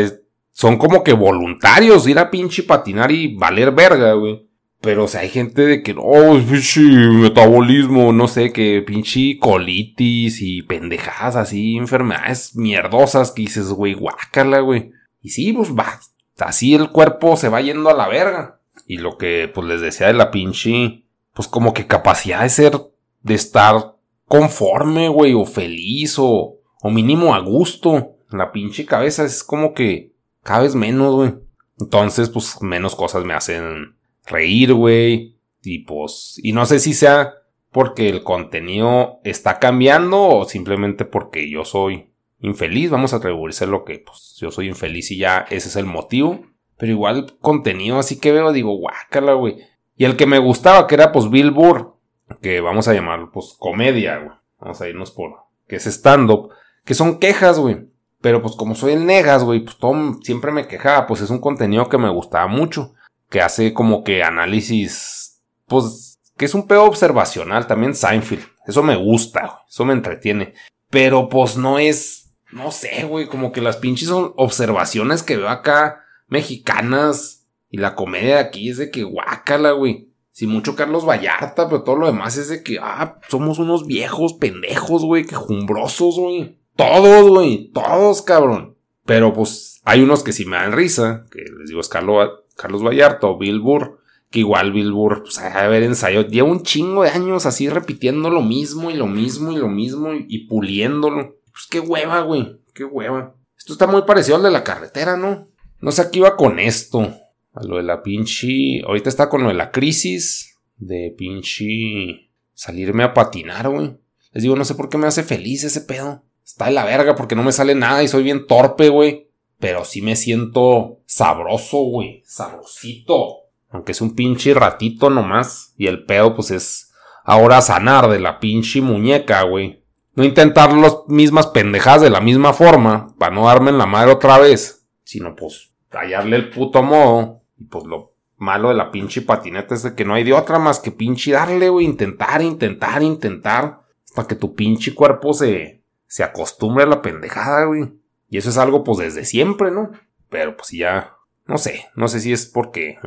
son 0.59 0.77
como 0.77 1.05
que 1.05 1.12
voluntarios 1.12 2.09
ir 2.09 2.19
a 2.19 2.31
pinche 2.31 2.65
patinar 2.65 3.12
y 3.12 3.37
valer 3.37 3.71
verga, 3.71 4.15
güey. 4.15 4.49
Pero, 4.81 5.05
o 5.05 5.07
sea, 5.07 5.21
hay 5.21 5.29
gente 5.29 5.65
de 5.65 5.85
que, 5.85 5.95
oh, 5.97 6.37
pinche 6.50 6.81
metabolismo, 6.81 8.12
no 8.12 8.27
sé, 8.27 8.53
que 8.53 8.83
pinche 8.85 9.38
colitis 9.38 10.43
y 10.43 10.62
pendejadas 10.62 11.37
así, 11.37 11.77
enfermedades 11.77 12.57
mierdosas 12.57 13.31
que 13.31 13.43
dices, 13.43 13.69
güey, 13.69 13.95
guácala, 13.95 14.59
güey. 14.59 14.91
Y 15.23 15.29
sí, 15.29 15.53
pues 15.53 15.71
va, 15.71 16.00
así 16.41 16.75
el 16.75 16.91
cuerpo 16.91 17.37
se 17.37 17.49
va 17.49 17.61
yendo 17.61 17.88
a 17.88 17.95
la 17.95 18.09
verga. 18.09 18.61
Y 18.85 18.97
lo 18.97 19.17
que, 19.17 19.49
pues 19.55 19.65
les 19.69 19.81
decía 19.81 20.09
de 20.09 20.15
la 20.15 20.33
pinche, 20.33 21.05
pues 21.35 21.47
como 21.47 21.73
que 21.73 21.87
capacidad 21.87 22.43
de 22.43 22.49
ser, 22.49 22.73
de 23.21 23.35
estar 23.35 23.95
conforme, 24.25 25.09
güey, 25.09 25.35
o 25.35 25.45
feliz, 25.45 26.17
o, 26.19 26.57
o 26.83 26.91
mínimo 26.91 27.33
a 27.37 27.38
gusto. 27.38 28.17
La 28.33 28.50
pinche 28.50 28.87
cabeza 28.87 29.25
es 29.25 29.45
como 29.45 29.73
que 29.73 30.17
cada 30.49 30.62
vez 30.62 30.75
menos, 30.75 31.14
güey. 31.14 31.35
Entonces, 31.79 32.31
pues 32.31 32.62
menos 32.62 32.96
cosas 32.96 33.22
me 33.22 33.35
hacen 33.35 33.96
reír, 34.25 34.72
güey. 34.72 35.37
Y 35.62 35.81
pues, 35.81 36.40
y 36.42 36.53
no 36.53 36.64
sé 36.64 36.79
si 36.79 36.94
sea 36.94 37.35
porque 37.70 38.09
el 38.09 38.22
contenido 38.22 39.20
está 39.25 39.59
cambiando 39.59 40.27
o 40.27 40.44
simplemente 40.46 41.05
porque 41.05 41.51
yo 41.51 41.66
soy 41.66 42.09
infeliz. 42.40 42.88
Vamos 42.90 43.12
a 43.12 43.16
atribuirse 43.16 43.66
lo 43.66 43.85
que, 43.85 43.99
pues, 43.99 44.37
yo 44.40 44.51
soy 44.51 44.68
infeliz 44.68 45.11
y 45.11 45.18
ya 45.18 45.44
ese 45.51 45.68
es 45.68 45.77
el 45.77 45.85
motivo. 45.85 46.46
Pero 46.79 46.92
igual 46.92 47.37
contenido 47.40 47.99
así 47.99 48.18
que 48.18 48.33
veo, 48.33 48.51
digo, 48.51 48.75
guácala, 48.75 49.35
güey. 49.35 49.59
Y 49.99 50.07
el 50.07 50.16
que 50.16 50.25
me 50.25 50.38
gustaba, 50.38 50.87
que 50.87 50.94
era 50.94 51.12
pues 51.12 51.29
Bill 51.29 51.51
Burr, 51.51 51.94
que 52.40 52.62
vamos 52.62 52.88
a 52.88 52.94
llamar 52.94 53.29
pues 53.35 53.55
comedia, 53.59 54.16
güey. 54.16 54.37
Vamos 54.61 54.81
a 54.81 54.88
irnos 54.88 55.11
por, 55.11 55.42
que 55.66 55.77
es 55.77 55.87
stand-up, 55.87 56.49
que 56.87 56.94
son 56.94 57.18
quejas, 57.18 57.59
güey. 57.59 57.87
Pero 58.20 58.42
pues 58.42 58.57
como 58.57 58.74
soy 58.74 58.94
el 58.94 59.07
negas, 59.07 59.44
güey, 59.44 59.61
pues 59.61 59.76
todo 59.76 60.18
siempre 60.22 60.50
me 60.52 60.66
quejaba, 60.66 61.07
pues 61.07 61.20
es 61.20 61.31
un 61.31 61.40
contenido 61.40 61.88
que 61.88 61.98
me 61.98 62.11
gustaba 62.11 62.46
mucho 62.48 62.94
que 63.28 63.40
hace 63.40 63.74
como 63.74 64.04
que 64.04 64.22
análisis, 64.22 65.42
pues, 65.66 66.18
que 66.37 66.46
es 66.46 66.54
un 66.54 66.66
pedo 66.66 66.85
observacional, 66.85 67.66
también 67.66 67.94
Seinfeld. 67.94 68.44
Eso 68.66 68.83
me 68.83 68.96
gusta, 68.96 69.61
eso 69.68 69.85
me 69.85 69.92
entretiene. 69.92 70.54
Pero 70.90 71.28
pues 71.28 71.57
no 71.57 71.78
es, 71.78 72.33
no 72.50 72.70
sé, 72.70 73.04
güey, 73.04 73.26
como 73.26 73.52
que 73.52 73.61
las 73.61 73.76
pinches 73.76 74.11
observaciones 74.11 75.22
que 75.22 75.37
veo 75.37 75.48
acá, 75.48 76.04
mexicanas, 76.28 77.46
y 77.70 77.78
la 77.78 77.94
comedia 77.94 78.38
aquí 78.38 78.70
es 78.70 78.78
de 78.78 78.90
que 78.90 79.02
guácala, 79.02 79.72
güey. 79.72 80.09
Si 80.31 80.46
mucho 80.46 80.76
Carlos 80.76 81.04
Vallarta, 81.04 81.68
pero 81.68 81.83
todo 81.83 81.96
lo 81.96 82.07
demás 82.07 82.37
es 82.37 82.48
de 82.48 82.62
que, 82.62 82.78
ah, 82.81 83.18
somos 83.28 83.59
unos 83.59 83.87
viejos 83.87 84.35
pendejos, 84.35 85.04
güey, 85.04 85.24
quejumbrosos, 85.24 86.18
güey. 86.18 86.58
Todos, 86.79 87.29
güey, 87.29 87.73
todos, 87.75 88.23
cabrón. 88.23 88.77
Pero 89.05 89.33
pues 89.33 89.81
hay 89.83 90.01
unos 90.01 90.23
que 90.23 90.33
sí 90.33 90.45
me 90.45 90.59
dan 90.59 90.71
risa, 90.71 91.27
que 91.29 91.41
les 91.41 91.71
digo 91.71 91.81
es 91.81 91.88
Carlos, 91.88 92.31
Carlos 92.57 92.85
Vallarta 92.85 93.27
o 93.27 93.37
Bill 93.37 93.59
Burr, 93.59 93.99
que 94.31 94.38
igual 94.38 94.71
Bill 94.71 94.93
Burr, 94.93 95.23
pues 95.23 95.38
a 95.38 95.67
ver 95.67 95.83
ensayo, 95.83 96.23
lleva 96.29 96.49
un 96.49 96.62
chingo 96.62 97.03
de 97.03 97.11
años 97.11 97.47
así 97.47 97.69
repitiendo 97.69 98.31
lo 98.31 98.43
mismo 98.43 98.93
y 98.93 98.95
lo 98.95 99.09
mismo 99.09 99.51
y 99.51 99.57
lo 99.57 99.67
mismo 99.67 100.11
y, 100.14 100.47
puliéndolo. 100.47 101.41
Pues 101.51 101.67
qué 101.69 101.81
hueva, 101.81 102.21
güey, 102.21 102.61
qué 102.73 102.85
hueva. 102.85 103.35
Esto 103.57 103.73
está 103.73 103.88
muy 103.88 104.03
parecido 104.03 104.37
al 104.37 104.45
de 104.45 104.53
la 104.53 104.62
carretera, 104.62 105.17
¿no? 105.17 105.49
No 105.81 105.91
sé 105.91 106.03
a 106.03 106.11
qué 106.12 106.21
iba 106.21 106.37
con 106.37 106.61
esto. 106.61 107.12
A 107.55 107.64
lo 107.64 107.79
de 107.79 107.83
la 107.83 108.05
pinche. 108.05 108.83
Ahorita 108.87 109.09
está 109.09 109.29
con 109.29 109.43
lo 109.43 109.49
de 109.49 109.55
la 109.55 109.73
crisis. 109.73 110.57
De 110.77 111.12
pinche. 111.19 112.31
Salirme 112.55 113.03
a 113.03 113.14
patinar, 113.14 113.69
güey. 113.69 113.97
Les 114.31 114.45
digo, 114.45 114.55
no 114.55 114.64
sé 114.64 114.77
por 114.77 114.88
qué 114.88 114.97
me 114.97 115.09
hace 115.09 115.25
feliz 115.25 115.64
ese 115.64 115.81
pedo. 115.81 116.23
Está 116.48 116.64
de 116.64 116.72
la 116.72 116.87
verga 116.87 117.14
porque 117.14 117.37
no 117.37 117.42
me 117.42 117.52
sale 117.52 117.74
nada 117.74 118.02
y 118.02 118.08
soy 118.08 118.22
bien 118.22 118.46
torpe, 118.46 118.88
güey. 118.88 119.28
Pero 119.61 119.84
sí 119.84 120.00
me 120.00 120.16
siento 120.16 121.00
sabroso, 121.04 121.76
güey. 121.76 122.22
Sabrosito. 122.24 123.50
Aunque 123.68 123.92
es 123.92 124.00
un 124.00 124.14
pinche 124.14 124.54
ratito 124.54 125.11
nomás. 125.11 125.74
Y 125.76 125.88
el 125.88 126.06
pedo, 126.06 126.34
pues 126.34 126.50
es 126.50 126.90
ahora 127.22 127.61
sanar 127.61 128.08
de 128.08 128.18
la 128.18 128.40
pinche 128.40 128.80
muñeca, 128.80 129.42
güey. 129.42 129.84
No 130.14 130.24
intentar 130.24 130.72
las 130.72 130.96
mismas 131.06 131.48
pendejadas 131.48 132.00
de 132.00 132.08
la 132.08 132.22
misma 132.22 132.54
forma. 132.54 133.14
Para 133.18 133.34
no 133.34 133.44
darme 133.44 133.68
en 133.68 133.76
la 133.76 133.87
madre 133.87 134.12
otra 134.12 134.38
vez. 134.38 134.88
Sino 135.04 135.37
pues 135.37 135.74
tallarle 135.90 136.37
el 136.37 136.48
puto 136.48 136.82
modo. 136.82 137.42
Y 137.58 137.64
pues 137.64 137.84
lo 137.84 138.14
malo 138.38 138.70
de 138.70 138.74
la 138.74 138.90
pinche 138.90 139.20
patineta 139.20 139.74
es 139.74 139.82
de 139.82 139.94
que 139.94 140.06
no 140.06 140.14
hay 140.14 140.24
de 140.24 140.32
otra 140.32 140.58
más 140.58 140.80
que 140.80 140.92
pinche 140.92 141.32
darle, 141.32 141.68
güey. 141.68 141.84
Intentar, 141.84 142.40
intentar, 142.40 143.02
intentar. 143.02 143.82
Hasta 144.06 144.26
que 144.26 144.34
tu 144.34 144.54
pinche 144.54 144.94
cuerpo 144.94 145.34
se, 145.34 145.78
se 146.09 146.25
acostumbre 146.25 146.85
a 146.85 146.88
la 146.88 147.03
pendejada, 147.03 147.66
güey. 147.66 147.92
Y 148.29 148.38
eso 148.38 148.51
es 148.51 148.59
algo 148.59 148.83
pues 148.83 148.99
desde 148.99 149.25
siempre, 149.25 149.71
¿no? 149.71 149.92
Pero 150.29 150.57
pues 150.57 150.71
ya, 150.71 151.14
no 151.47 151.57
sé, 151.59 151.87
no 151.94 152.09
sé 152.09 152.21
si 152.21 152.33
es 152.33 152.47
porque 152.47 152.99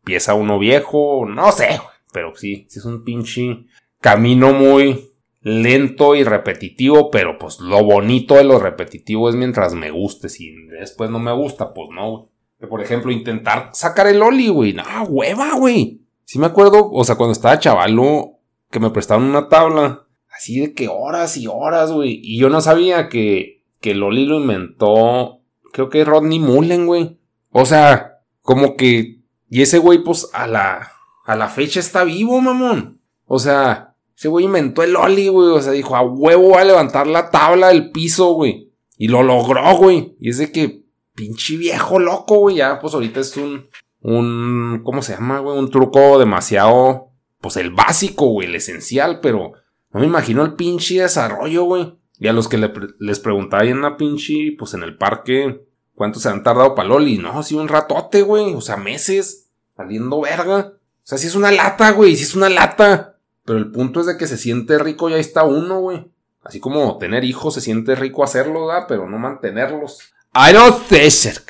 empieza 0.00 0.34
uno 0.34 0.58
viejo, 0.58 1.26
no 1.26 1.50
sé, 1.52 1.80
pero 2.12 2.34
sí, 2.36 2.66
sí 2.68 2.78
es 2.78 2.84
un 2.84 3.04
pinche 3.04 3.66
camino 4.00 4.52
muy 4.52 5.10
lento 5.42 6.14
y 6.14 6.24
repetitivo, 6.24 7.10
pero 7.10 7.38
pues 7.38 7.60
lo 7.60 7.82
bonito 7.82 8.34
de 8.34 8.44
lo 8.44 8.58
repetitivo 8.58 9.28
es 9.28 9.34
mientras 9.34 9.74
me 9.74 9.90
guste, 9.90 10.28
si 10.28 10.54
después 10.66 11.10
no 11.10 11.18
me 11.18 11.32
gusta, 11.32 11.72
pues 11.74 11.88
no, 11.92 12.10
güey. 12.10 12.30
Por 12.68 12.82
ejemplo, 12.82 13.10
intentar 13.10 13.70
sacar 13.72 14.06
el 14.06 14.22
Oli, 14.22 14.48
güey, 14.48 14.74
no, 14.74 14.84
hueva, 15.08 15.54
güey. 15.56 16.02
Sí 16.24 16.38
me 16.38 16.46
acuerdo, 16.46 16.90
o 16.90 17.04
sea, 17.04 17.14
cuando 17.14 17.32
estaba 17.32 17.58
chavalo, 17.58 18.38
que 18.70 18.80
me 18.80 18.90
prestaron 18.90 19.24
una 19.24 19.48
tabla, 19.48 20.06
así 20.36 20.60
de 20.60 20.74
que 20.74 20.88
horas 20.88 21.36
y 21.36 21.46
horas, 21.46 21.92
güey, 21.92 22.20
y 22.22 22.38
yo 22.38 22.48
no 22.48 22.60
sabía 22.60 23.08
que 23.08 23.60
que 23.80 23.94
Loli 23.94 24.26
lo 24.26 24.38
inventó, 24.38 25.40
creo 25.72 25.88
que 25.88 26.04
Rodney 26.04 26.38
Mullen, 26.38 26.86
güey. 26.86 27.18
O 27.50 27.64
sea, 27.64 28.20
como 28.42 28.76
que, 28.76 29.20
y 29.48 29.62
ese 29.62 29.78
güey, 29.78 30.04
pues 30.04 30.28
a 30.32 30.46
la, 30.46 30.92
a 31.24 31.34
la 31.34 31.48
fecha 31.48 31.80
está 31.80 32.04
vivo, 32.04 32.40
mamón. 32.40 33.00
O 33.26 33.38
sea, 33.38 33.96
Ese 34.16 34.28
güey 34.28 34.44
inventó 34.44 34.82
el 34.82 34.96
Oli, 34.96 35.28
güey. 35.28 35.48
O 35.48 35.62
sea, 35.62 35.72
dijo, 35.72 35.96
a 35.96 36.02
huevo 36.02 36.50
va 36.50 36.60
a 36.60 36.64
levantar 36.64 37.06
la 37.06 37.30
tabla 37.30 37.68
del 37.68 37.90
piso, 37.90 38.34
güey. 38.34 38.70
Y 38.98 39.08
lo 39.08 39.22
logró, 39.22 39.76
güey. 39.76 40.14
Y 40.20 40.28
es 40.28 40.38
de 40.38 40.52
que, 40.52 40.84
pinche 41.14 41.56
viejo 41.56 41.98
loco, 41.98 42.38
güey. 42.38 42.56
Ya, 42.56 42.78
pues 42.78 42.92
ahorita 42.92 43.20
es 43.20 43.36
un, 43.38 43.66
un, 44.02 44.82
¿cómo 44.84 45.00
se 45.00 45.14
llama, 45.14 45.38
güey? 45.38 45.58
Un 45.58 45.70
truco 45.70 46.18
demasiado, 46.18 47.12
pues 47.40 47.56
el 47.56 47.70
básico, 47.70 48.26
güey, 48.26 48.48
el 48.48 48.56
esencial, 48.56 49.20
pero 49.20 49.54
no 49.92 50.00
me 50.00 50.06
imagino 50.06 50.44
el 50.44 50.54
pinche 50.54 51.00
desarrollo, 51.00 51.64
güey. 51.64 51.94
Y 52.18 52.28
a 52.28 52.32
los 52.32 52.48
que 52.48 52.58
les 52.98 53.20
preguntaba 53.20 53.62
ahí 53.62 53.70
en 53.70 53.82
la 53.82 53.96
pinche, 53.96 54.54
pues 54.58 54.74
en 54.74 54.82
el 54.82 54.96
parque, 54.96 55.66
¿cuánto 55.94 56.20
se 56.20 56.28
han 56.28 56.42
tardado 56.42 56.74
para 56.74 56.88
Loli? 56.88 57.18
No, 57.18 57.42
sí, 57.42 57.54
un 57.54 57.68
ratote, 57.68 58.22
güey. 58.22 58.54
O 58.54 58.60
sea, 58.60 58.76
meses, 58.76 59.48
saliendo 59.76 60.20
verga. 60.20 60.74
O 60.74 61.02
sea, 61.02 61.18
si 61.18 61.26
es 61.26 61.34
una 61.34 61.50
lata, 61.50 61.90
güey, 61.92 62.14
si 62.16 62.24
es 62.24 62.34
una 62.34 62.48
lata. 62.48 63.16
Pero 63.44 63.58
el 63.58 63.70
punto 63.72 64.00
es 64.00 64.06
de 64.06 64.18
que 64.18 64.26
se 64.26 64.36
siente 64.36 64.78
rico 64.78 65.08
y 65.08 65.14
ahí 65.14 65.20
está 65.20 65.44
uno, 65.44 65.80
güey. 65.80 66.06
Así 66.44 66.60
como 66.60 66.98
tener 66.98 67.24
hijos 67.24 67.54
se 67.54 67.60
siente 67.60 67.94
rico 67.94 68.22
hacerlo, 68.22 68.66
¿verdad? 68.66 68.84
Pero 68.86 69.08
no 69.08 69.18
mantenerlos. 69.18 70.00
I 70.34 70.52
don't 70.52 70.86
think. 70.88 71.40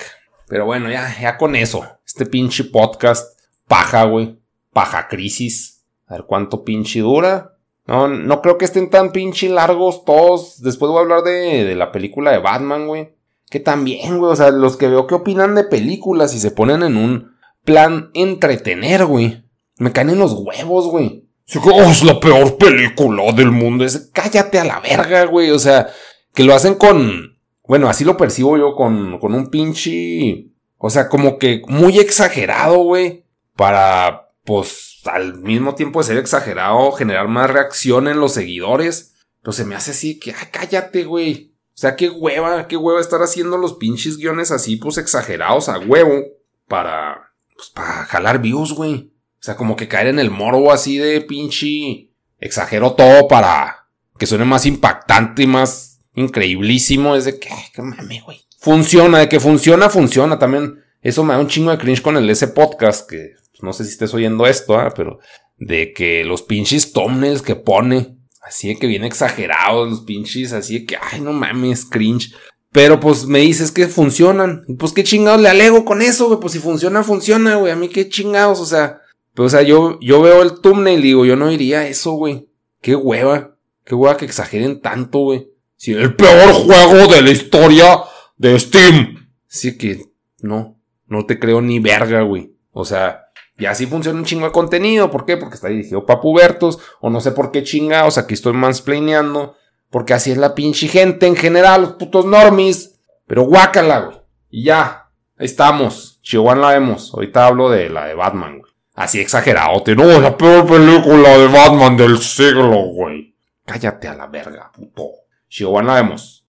Pero 0.48 0.66
bueno, 0.66 0.90
ya, 0.90 1.14
ya 1.20 1.36
con 1.36 1.54
eso. 1.56 1.84
Este 2.06 2.26
pinche 2.26 2.64
podcast, 2.64 3.38
paja, 3.66 4.04
güey. 4.04 4.38
Paja 4.72 5.08
crisis. 5.08 5.84
A 6.06 6.14
ver 6.14 6.24
cuánto 6.24 6.64
pinche 6.64 7.00
dura. 7.00 7.56
No, 7.90 8.06
no 8.06 8.40
creo 8.40 8.56
que 8.56 8.64
estén 8.64 8.88
tan 8.88 9.10
pinche 9.10 9.48
largos 9.48 10.04
todos. 10.04 10.62
Después 10.62 10.90
voy 10.90 10.98
a 10.98 11.02
hablar 11.02 11.22
de, 11.22 11.64
de 11.64 11.74
la 11.74 11.90
película 11.90 12.30
de 12.30 12.38
Batman, 12.38 12.86
güey. 12.86 13.16
Que 13.50 13.58
también, 13.58 14.18
güey. 14.18 14.30
O 14.30 14.36
sea, 14.36 14.50
los 14.50 14.76
que 14.76 14.86
veo 14.86 15.08
que 15.08 15.16
opinan 15.16 15.56
de 15.56 15.64
películas 15.64 16.32
y 16.32 16.38
se 16.38 16.52
ponen 16.52 16.84
en 16.84 16.96
un 16.96 17.32
plan 17.64 18.12
entretener, 18.14 19.06
güey. 19.06 19.42
Me 19.78 19.90
caen 19.90 20.10
en 20.10 20.20
los 20.20 20.34
huevos, 20.34 20.86
güey. 20.86 21.26
Oh, 21.64 21.82
es 21.82 22.04
la 22.04 22.20
peor 22.20 22.56
película 22.58 23.32
del 23.32 23.50
mundo. 23.50 23.84
Cállate 24.12 24.60
a 24.60 24.64
la 24.64 24.78
verga, 24.78 25.24
güey. 25.24 25.50
O 25.50 25.58
sea, 25.58 25.88
que 26.32 26.44
lo 26.44 26.54
hacen 26.54 26.74
con. 26.74 27.40
Bueno, 27.66 27.88
así 27.88 28.04
lo 28.04 28.16
percibo 28.16 28.56
yo 28.56 28.76
con, 28.76 29.18
con 29.18 29.34
un 29.34 29.50
pinche. 29.50 30.46
O 30.78 30.90
sea, 30.90 31.08
como 31.08 31.38
que 31.38 31.62
muy 31.66 31.98
exagerado, 31.98 32.84
güey. 32.84 33.24
Para, 33.56 34.29
pues, 34.44 35.00
al 35.04 35.38
mismo 35.38 35.74
tiempo 35.74 36.00
de 36.00 36.06
ser 36.06 36.16
exagerado, 36.18 36.92
generar 36.92 37.28
más 37.28 37.50
reacción 37.50 38.08
en 38.08 38.20
los 38.20 38.32
seguidores. 38.32 39.14
Pero 39.42 39.52
se 39.52 39.64
me 39.64 39.74
hace 39.74 39.92
así 39.92 40.18
que, 40.18 40.32
ay, 40.32 40.48
cállate, 40.50 41.04
güey. 41.04 41.54
O 41.68 41.78
sea, 41.80 41.96
qué 41.96 42.10
hueva, 42.10 42.68
qué 42.68 42.76
hueva 42.76 43.00
estar 43.00 43.22
haciendo 43.22 43.56
los 43.56 43.74
pinches 43.74 44.18
guiones 44.18 44.50
así, 44.50 44.76
pues 44.76 44.98
exagerados 44.98 45.68
a 45.68 45.78
huevo. 45.78 46.24
Para, 46.68 47.32
pues, 47.56 47.70
para 47.70 48.04
jalar 48.04 48.40
views, 48.40 48.72
güey. 48.72 49.12
O 49.40 49.42
sea, 49.42 49.56
como 49.56 49.76
que 49.76 49.88
caer 49.88 50.08
en 50.08 50.18
el 50.18 50.30
morbo 50.30 50.72
así 50.72 50.98
de 50.98 51.20
pinche. 51.22 52.10
Exagero 52.38 52.92
todo 52.92 53.28
para 53.28 53.88
que 54.18 54.26
suene 54.26 54.44
más 54.44 54.66
impactante 54.66 55.42
y 55.42 55.46
más 55.46 56.00
increíblísimo. 56.14 57.16
Es 57.16 57.24
de 57.24 57.38
que, 57.38 57.48
ay, 57.50 57.64
qué 57.72 57.82
mame, 57.82 58.20
güey. 58.24 58.40
Funciona, 58.58 59.18
de 59.18 59.28
que 59.28 59.40
funciona, 59.40 59.88
funciona. 59.88 60.38
También 60.38 60.84
eso 61.00 61.24
me 61.24 61.32
da 61.32 61.40
un 61.40 61.48
chingo 61.48 61.70
de 61.70 61.78
cringe 61.78 62.02
con 62.02 62.16
el 62.18 62.28
ese 62.28 62.48
podcast 62.48 63.08
que 63.08 63.34
no 63.62 63.72
sé 63.72 63.84
si 63.84 63.90
estés 63.90 64.14
oyendo 64.14 64.46
esto, 64.46 64.78
¿ah? 64.78 64.92
pero 64.94 65.18
de 65.58 65.92
que 65.92 66.24
los 66.24 66.42
pinches 66.42 66.92
thumbnails 66.92 67.42
que 67.42 67.54
pone, 67.54 68.16
así 68.42 68.68
de 68.68 68.76
que 68.76 68.86
viene 68.86 69.06
exagerados, 69.06 69.90
los 69.90 70.00
pinches, 70.02 70.52
así 70.52 70.80
de 70.80 70.86
que, 70.86 70.96
ay, 71.00 71.20
no 71.20 71.32
mames, 71.32 71.84
cringe. 71.84 72.32
Pero 72.72 73.00
pues 73.00 73.26
me 73.26 73.40
dices 73.40 73.72
que 73.72 73.88
funcionan. 73.88 74.64
Pues 74.78 74.92
qué 74.92 75.02
chingados 75.02 75.40
le 75.40 75.48
alego 75.48 75.84
con 75.84 76.02
eso, 76.02 76.28
güey. 76.28 76.40
Pues 76.40 76.52
si 76.52 76.60
funciona, 76.60 77.02
funciona, 77.02 77.56
güey. 77.56 77.72
A 77.72 77.76
mí 77.76 77.88
qué 77.88 78.08
chingados, 78.08 78.60
o 78.60 78.66
sea. 78.66 79.00
Pero, 79.34 79.46
o 79.46 79.48
sea, 79.48 79.62
yo, 79.62 79.98
yo 80.00 80.22
veo 80.22 80.42
el 80.42 80.60
thumbnail 80.60 81.00
y 81.00 81.02
digo, 81.02 81.24
yo 81.24 81.36
no 81.36 81.48
diría 81.48 81.86
eso, 81.88 82.12
güey. 82.12 82.48
Qué 82.80 82.94
hueva. 82.94 83.56
Qué 83.84 83.94
hueva 83.94 84.16
que 84.16 84.24
exageren 84.24 84.80
tanto, 84.80 85.18
güey. 85.18 85.48
Si 85.76 85.92
el 85.92 86.14
peor 86.14 86.52
juego 86.52 87.12
de 87.12 87.22
la 87.22 87.30
historia 87.30 88.00
de 88.36 88.58
Steam. 88.58 89.30
Así 89.50 89.76
que, 89.76 90.04
no. 90.40 90.78
No 91.08 91.26
te 91.26 91.40
creo 91.40 91.60
ni 91.60 91.80
verga, 91.80 92.22
güey. 92.22 92.54
O 92.70 92.84
sea, 92.84 93.29
y 93.60 93.66
así 93.66 93.84
funciona 93.84 94.18
un 94.18 94.24
chingo 94.24 94.46
de 94.46 94.52
contenido. 94.52 95.10
¿Por 95.10 95.26
qué? 95.26 95.36
Porque 95.36 95.56
está 95.56 95.68
dirigido 95.68 96.06
para 96.06 96.22
pubertos. 96.22 96.78
O 97.00 97.10
no 97.10 97.20
sé 97.20 97.32
por 97.32 97.52
qué 97.52 97.62
chingados. 97.62 98.16
Aquí 98.16 98.32
estoy 98.32 98.54
mansplaineando. 98.54 99.54
Porque 99.90 100.14
así 100.14 100.32
es 100.32 100.38
la 100.38 100.54
pinche 100.54 100.88
gente 100.88 101.26
en 101.26 101.36
general. 101.36 101.82
Los 101.82 101.92
putos 101.92 102.24
normis. 102.24 102.98
Pero 103.26 103.42
guácala, 103.42 104.00
güey. 104.00 104.16
Y 104.48 104.64
ya. 104.64 105.10
Ahí 105.36 105.44
estamos. 105.44 106.20
Chihuahua 106.22 106.54
la 106.54 106.68
vemos. 106.70 107.12
Ahorita 107.12 107.46
hablo 107.46 107.68
de 107.68 107.90
la 107.90 108.06
de 108.06 108.14
Batman, 108.14 108.60
güey. 108.60 108.72
Así 108.94 109.20
exagerado. 109.20 109.82
No, 109.94 110.20
la 110.20 110.38
peor 110.38 110.66
película 110.66 111.36
de 111.36 111.46
Batman 111.48 111.98
del 111.98 112.16
siglo, 112.16 112.86
güey. 112.94 113.36
Cállate 113.66 114.08
a 114.08 114.14
la 114.14 114.26
verga, 114.26 114.72
puto. 114.72 115.10
Chihuahua 115.50 115.82
la 115.82 115.94
vemos. 115.96 116.48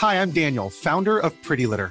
Hi, 0.00 0.16
I'm 0.16 0.32
Daniel, 0.32 0.70
founder 0.70 1.18
of 1.18 1.34
Pretty 1.46 1.66
Litter. 1.66 1.90